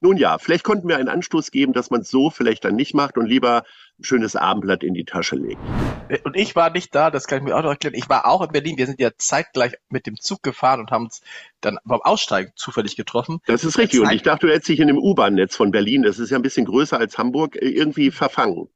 nun 0.00 0.16
ja, 0.16 0.38
vielleicht 0.38 0.64
konnten 0.64 0.88
wir 0.88 0.96
einen 0.96 1.08
Anstoß 1.08 1.50
geben, 1.50 1.72
dass 1.72 1.90
man 1.90 2.00
es 2.00 2.10
so 2.10 2.30
vielleicht 2.30 2.64
dann 2.64 2.74
nicht 2.74 2.94
macht 2.94 3.18
und 3.18 3.26
lieber 3.26 3.64
ein 3.98 4.04
schönes 4.04 4.34
Abendblatt 4.34 4.82
in 4.82 4.94
die 4.94 5.04
Tasche 5.04 5.36
legt. 5.36 5.60
Äh, 6.08 6.18
und 6.24 6.36
ich 6.36 6.56
war 6.56 6.70
nicht 6.70 6.94
da, 6.94 7.10
das 7.10 7.26
kann 7.26 7.38
ich 7.38 7.44
mir 7.44 7.56
auch 7.56 7.62
noch 7.62 7.70
erklären. 7.70 7.94
Ich 7.94 8.08
war 8.08 8.26
auch 8.26 8.42
in 8.42 8.50
Berlin. 8.50 8.78
Wir 8.78 8.86
sind 8.86 8.98
ja 8.98 9.10
zeitgleich 9.16 9.74
mit 9.90 10.06
dem 10.06 10.18
Zug 10.18 10.42
gefahren 10.42 10.80
und 10.80 10.90
haben 10.90 11.04
uns 11.04 11.20
dann 11.60 11.78
beim 11.84 12.00
Aussteigen 12.00 12.52
zufällig 12.56 12.96
getroffen. 12.96 13.40
Das 13.46 13.64
ist 13.64 13.78
richtig. 13.78 14.00
Und 14.00 14.12
ich 14.12 14.22
dachte, 14.22 14.46
du 14.46 14.52
hättest 14.52 14.68
dich 14.68 14.80
in 14.80 14.88
dem 14.88 14.98
U-Bahn-Netz 14.98 15.56
von 15.56 15.70
Berlin, 15.70 16.02
das 16.02 16.18
ist 16.18 16.30
ja 16.30 16.38
ein 16.38 16.42
bisschen 16.42 16.64
größer 16.64 16.98
als 16.98 17.18
Hamburg, 17.18 17.56
äh, 17.56 17.68
irgendwie 17.68 18.10
verfangen. 18.10 18.68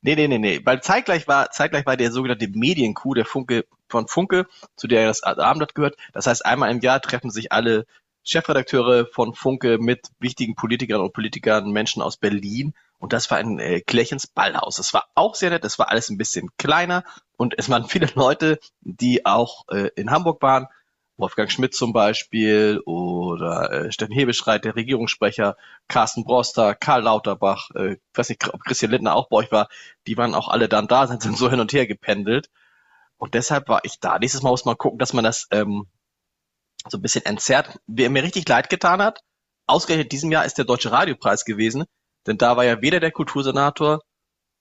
Nee, 0.00 0.14
nee, 0.14 0.28
nee, 0.28 0.38
nee. 0.38 0.60
Weil 0.64 0.80
zeitgleich 0.80 1.26
war, 1.26 1.50
zeitgleich 1.50 1.84
war 1.84 1.96
der 1.96 2.12
sogenannte 2.12 2.46
Medienkuh 2.48 3.14
der 3.14 3.24
Funke 3.24 3.64
von 3.88 4.06
Funke, 4.06 4.46
zu 4.76 4.86
der 4.86 5.08
das 5.08 5.24
Abendblatt 5.24 5.74
gehört. 5.74 5.96
Das 6.12 6.28
heißt, 6.28 6.46
einmal 6.46 6.70
im 6.70 6.80
Jahr 6.80 7.00
treffen 7.00 7.30
sich 7.30 7.50
alle 7.50 7.84
Chefredakteure 8.28 9.06
von 9.06 9.34
Funke 9.34 9.78
mit 9.78 10.08
wichtigen 10.18 10.54
Politikern 10.54 11.00
und 11.00 11.14
Politikern, 11.14 11.70
Menschen 11.70 12.02
aus 12.02 12.18
Berlin. 12.18 12.74
Und 12.98 13.14
das 13.14 13.30
war 13.30 13.38
ein 13.38 13.58
äh, 13.58 13.80
Klärchens 13.80 14.26
Ballhaus. 14.26 14.78
Es 14.78 14.92
war 14.92 15.08
auch 15.14 15.34
sehr 15.34 15.48
nett, 15.50 15.64
es 15.64 15.78
war 15.78 15.88
alles 15.88 16.10
ein 16.10 16.18
bisschen 16.18 16.50
kleiner 16.58 17.04
und 17.38 17.54
es 17.56 17.70
waren 17.70 17.84
viele 17.88 18.08
Leute, 18.14 18.58
die 18.82 19.24
auch 19.24 19.66
äh, 19.68 19.90
in 19.96 20.10
Hamburg 20.10 20.42
waren. 20.42 20.66
Wolfgang 21.16 21.50
Schmidt 21.50 21.74
zum 21.74 21.92
Beispiel 21.92 22.80
oder 22.84 23.72
äh, 23.72 23.92
Steffen 23.92 24.14
Hebestreit, 24.14 24.64
der 24.64 24.76
Regierungssprecher, 24.76 25.56
Carsten 25.88 26.24
Broster, 26.24 26.74
Karl 26.74 27.02
Lauterbach, 27.02 27.70
äh, 27.74 27.94
ich 27.94 28.00
weiß 28.14 28.28
nicht, 28.28 28.46
ob 28.52 28.60
Christian 28.60 28.92
Lindner 28.92 29.16
auch 29.16 29.28
bei 29.28 29.38
euch 29.38 29.50
war, 29.50 29.68
die 30.06 30.16
waren 30.16 30.34
auch 30.34 30.48
alle 30.48 30.68
dann 30.68 30.86
da, 30.86 31.06
sind 31.08 31.22
so 31.22 31.50
hin 31.50 31.60
und 31.60 31.72
her 31.72 31.86
gependelt. 31.86 32.50
Und 33.16 33.34
deshalb 33.34 33.68
war 33.68 33.80
ich 33.84 33.98
da. 33.98 34.18
Nächstes 34.18 34.42
Mal 34.42 34.50
muss 34.50 34.64
man 34.64 34.78
gucken, 34.78 34.98
dass 34.98 35.12
man 35.12 35.24
das 35.24 35.48
ähm, 35.50 35.88
so 36.88 36.98
ein 36.98 37.02
bisschen 37.02 37.24
entzerrt. 37.24 37.78
Wer 37.86 38.10
mir 38.10 38.22
richtig 38.22 38.48
leid 38.48 38.70
getan 38.70 39.02
hat, 39.02 39.20
ausgerechnet 39.66 40.12
diesem 40.12 40.30
Jahr 40.30 40.44
ist 40.44 40.58
der 40.58 40.64
Deutsche 40.64 40.92
Radiopreis 40.92 41.44
gewesen, 41.44 41.84
denn 42.26 42.38
da 42.38 42.56
war 42.56 42.64
ja 42.64 42.82
weder 42.82 43.00
der 43.00 43.10
Kultursenator 43.10 44.00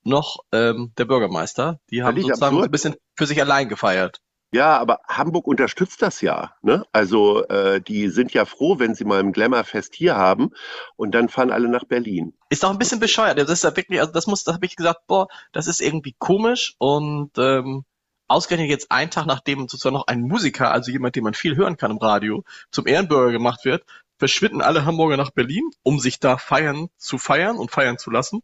noch 0.03 0.37
ähm, 0.51 0.93
der 0.97 1.05
Bürgermeister. 1.05 1.79
Die 1.89 2.03
haben 2.03 2.19
sozusagen 2.21 2.55
absurd. 2.55 2.65
ein 2.65 2.71
bisschen 2.71 2.95
für 3.15 3.25
sich 3.25 3.41
allein 3.41 3.69
gefeiert. 3.69 4.19
Ja, 4.53 4.77
aber 4.77 5.01
Hamburg 5.07 5.45
unterstützt 5.45 6.01
das 6.01 6.21
ja. 6.21 6.53
Ne? 6.61 6.85
Also 6.93 7.45
äh, 7.47 7.81
die 7.81 8.07
sind 8.07 8.33
ja 8.33 8.45
froh, 8.45 8.79
wenn 8.79 8.95
sie 8.95 9.03
mal 9.03 9.19
ein 9.19 9.33
Glamour-Fest 9.33 9.93
hier 9.93 10.15
haben 10.15 10.51
und 10.95 11.13
dann 11.13 11.27
fahren 11.27 11.51
alle 11.51 11.67
nach 11.67 11.83
Berlin. 11.83 12.33
Ist 12.49 12.63
auch 12.63 12.69
ein 12.69 12.77
bisschen 12.77 13.01
bescheuert. 13.01 13.37
Das 13.37 13.49
ist 13.49 13.65
ja 13.65 13.75
wirklich, 13.75 13.99
also 13.99 14.13
das 14.13 14.25
muss, 14.25 14.45
da 14.45 14.53
habe 14.53 14.65
ich 14.65 14.77
gesagt, 14.77 15.01
boah, 15.07 15.27
das 15.51 15.67
ist 15.67 15.81
irgendwie 15.81 16.15
komisch 16.17 16.75
und 16.77 17.31
ähm, 17.37 17.83
ausgerechnet 18.27 18.69
jetzt 18.69 18.91
einen 18.91 19.11
Tag 19.11 19.25
nachdem 19.25 19.61
sozusagen 19.61 19.95
noch 19.95 20.07
ein 20.07 20.21
Musiker, 20.21 20.71
also 20.71 20.91
jemand, 20.91 21.15
den 21.15 21.23
man 21.23 21.33
viel 21.33 21.55
hören 21.55 21.77
kann 21.77 21.91
im 21.91 21.97
Radio, 21.97 22.43
zum 22.71 22.87
Ehrenbürger 22.87 23.31
gemacht 23.31 23.65
wird, 23.65 23.85
verschwinden 24.17 24.61
alle 24.61 24.85
Hamburger 24.85 25.17
nach 25.17 25.31
Berlin, 25.31 25.69
um 25.83 25.99
sich 25.99 26.19
da 26.19 26.37
feiern 26.37 26.89
zu 26.97 27.17
feiern 27.17 27.57
und 27.57 27.71
feiern 27.71 27.97
zu 27.97 28.11
lassen. 28.11 28.41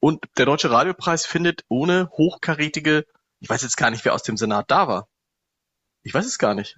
Und 0.00 0.24
der 0.38 0.46
Deutsche 0.46 0.70
Radiopreis 0.70 1.26
findet 1.26 1.64
ohne 1.68 2.10
hochkarätige, 2.12 3.06
ich 3.40 3.48
weiß 3.48 3.62
jetzt 3.62 3.76
gar 3.76 3.90
nicht, 3.90 4.04
wer 4.04 4.14
aus 4.14 4.22
dem 4.22 4.36
Senat 4.36 4.70
da 4.70 4.88
war. 4.88 5.08
Ich 6.02 6.14
weiß 6.14 6.24
es 6.24 6.38
gar 6.38 6.54
nicht. 6.54 6.76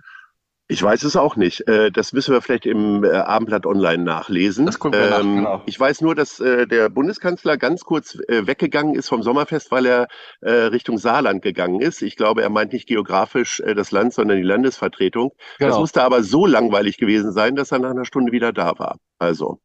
Ich 0.72 0.82
weiß 0.82 1.02
es 1.04 1.16
auch 1.16 1.36
nicht. 1.36 1.68
Äh, 1.68 1.90
das 1.90 2.12
müssen 2.12 2.32
wir 2.32 2.40
vielleicht 2.40 2.66
im 2.66 3.04
äh, 3.04 3.10
Abendblatt 3.10 3.66
online 3.66 4.02
nachlesen. 4.02 4.64
Das 4.64 4.78
gucken 4.78 4.98
wir 4.98 5.10
nach, 5.10 5.20
ähm, 5.20 5.36
genau. 5.36 5.62
Ich 5.66 5.78
weiß 5.78 6.00
nur, 6.00 6.14
dass 6.14 6.40
äh, 6.40 6.66
der 6.66 6.88
Bundeskanzler 6.88 7.58
ganz 7.58 7.84
kurz 7.84 8.18
weggegangen 8.28 8.94
ist 8.94 9.08
vom 9.08 9.22
Sommerfest, 9.22 9.70
weil 9.70 9.86
er 9.86 10.08
Richtung 10.42 10.98
Saarland 10.98 11.42
gegangen 11.42 11.80
ist. 11.80 12.02
Ich 12.02 12.16
glaube, 12.16 12.42
er 12.42 12.50
meint 12.50 12.72
nicht 12.72 12.86
geografisch 12.86 13.62
das 13.76 13.90
Land, 13.90 14.14
sondern 14.14 14.38
die 14.38 14.42
Landesvertretung. 14.42 15.32
Genau. 15.58 15.70
Das 15.70 15.78
musste 15.78 16.02
aber 16.02 16.22
so 16.22 16.46
langweilig 16.46 16.96
gewesen 16.96 17.32
sein, 17.32 17.54
dass 17.56 17.72
er 17.72 17.78
nach 17.78 17.90
einer 17.90 18.04
Stunde 18.04 18.32
wieder 18.32 18.52
da 18.52 18.78
war. 18.78 18.96
Also. 19.18 19.60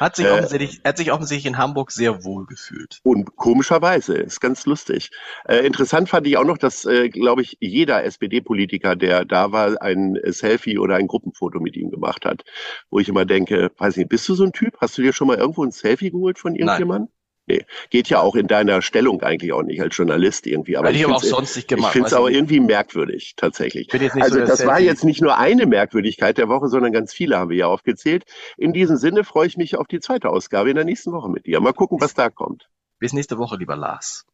Hat 0.00 0.16
sich, 0.16 0.26
äh, 0.26 0.30
offensichtlich, 0.30 0.80
hat 0.84 0.98
sich 0.98 1.12
offensichtlich 1.12 1.46
in 1.46 1.58
Hamburg 1.58 1.90
sehr 1.92 2.24
wohl 2.24 2.46
gefühlt. 2.46 3.00
Und 3.02 3.36
komischerweise, 3.36 4.14
ist 4.14 4.40
ganz 4.40 4.66
lustig. 4.66 5.10
Äh, 5.46 5.66
interessant 5.66 6.08
fand 6.08 6.26
ich 6.26 6.36
auch 6.36 6.44
noch, 6.44 6.58
dass, 6.58 6.84
äh, 6.84 7.08
glaube 7.08 7.42
ich, 7.42 7.56
jeder 7.60 8.04
SPD-Politiker, 8.04 8.96
der 8.96 9.24
da 9.24 9.52
war, 9.52 9.80
ein 9.80 10.18
Selfie 10.26 10.78
oder 10.78 10.96
ein 10.96 11.06
Gruppenfoto 11.06 11.60
mit 11.60 11.76
ihm 11.76 11.90
gemacht 11.90 12.24
hat. 12.24 12.44
Wo 12.90 12.98
ich 12.98 13.08
immer 13.08 13.24
denke, 13.24 13.70
weiß 13.76 13.96
nicht, 13.96 14.08
bist 14.08 14.28
du 14.28 14.34
so 14.34 14.44
ein 14.44 14.52
Typ? 14.52 14.76
Hast 14.80 14.98
du 14.98 15.02
dir 15.02 15.12
schon 15.12 15.28
mal 15.28 15.36
irgendwo 15.36 15.64
ein 15.64 15.70
Selfie 15.70 16.10
geholt 16.10 16.38
von 16.38 16.54
irgendjemandem? 16.54 17.10
Nee, 17.48 17.64
geht 17.88 18.08
ja 18.08 18.20
auch 18.20 18.34
in 18.34 18.46
deiner 18.46 18.82
Stellung 18.82 19.22
eigentlich 19.22 19.52
auch 19.54 19.62
nicht 19.62 19.80
als 19.80 19.96
Journalist 19.96 20.46
irgendwie. 20.46 20.76
Aber 20.76 20.90
ich, 20.90 21.00
ich 21.00 21.06
auch 21.06 21.22
sonst 21.22 21.56
nicht 21.56 21.66
gemacht. 21.66 21.88
Ich 21.88 21.92
finde 21.92 22.08
es 22.08 22.12
aber 22.12 22.30
irgendwie 22.30 22.60
merkwürdig 22.60 23.34
tatsächlich. 23.36 23.88
also 23.92 24.40
so 24.40 24.44
das 24.44 24.66
war 24.66 24.78
jetzt 24.78 25.02
nicht 25.02 25.22
nur 25.22 25.38
eine 25.38 25.64
Merkwürdigkeit 25.64 26.36
der 26.36 26.48
Woche, 26.48 26.68
sondern 26.68 26.92
ganz 26.92 27.14
viele 27.14 27.38
haben 27.38 27.48
wir 27.48 27.56
ja 27.56 27.66
aufgezählt. 27.66 28.24
In 28.58 28.74
diesem 28.74 28.98
Sinne 28.98 29.24
freue 29.24 29.46
ich 29.46 29.56
mich 29.56 29.76
auf 29.76 29.86
die 29.86 30.00
zweite 30.00 30.28
Ausgabe 30.28 30.68
in 30.68 30.76
der 30.76 30.84
nächsten 30.84 31.10
Woche 31.12 31.30
mit 31.30 31.46
dir. 31.46 31.60
Mal 31.60 31.72
gucken, 31.72 32.00
was 32.00 32.12
da 32.12 32.28
kommt. 32.28 32.68
Bis 32.98 33.14
nächste 33.14 33.38
Woche, 33.38 33.56
lieber 33.56 33.76
Lars. 33.76 34.26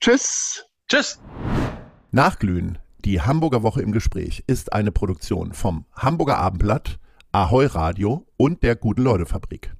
Tschüss. 0.00 0.64
Tschüss. 0.88 1.20
Nachglühen. 2.10 2.78
Die 3.04 3.20
Hamburger 3.20 3.62
Woche 3.62 3.82
im 3.82 3.92
Gespräch 3.92 4.44
ist 4.46 4.72
eine 4.72 4.92
Produktion 4.92 5.52
vom 5.52 5.84
Hamburger 5.94 6.38
Abendblatt, 6.38 7.00
Ahoi 7.32 7.66
Radio 7.66 8.26
und 8.36 8.62
der 8.62 8.76
Gute 8.76 9.02
Leute 9.02 9.26
Fabrik. 9.26 9.74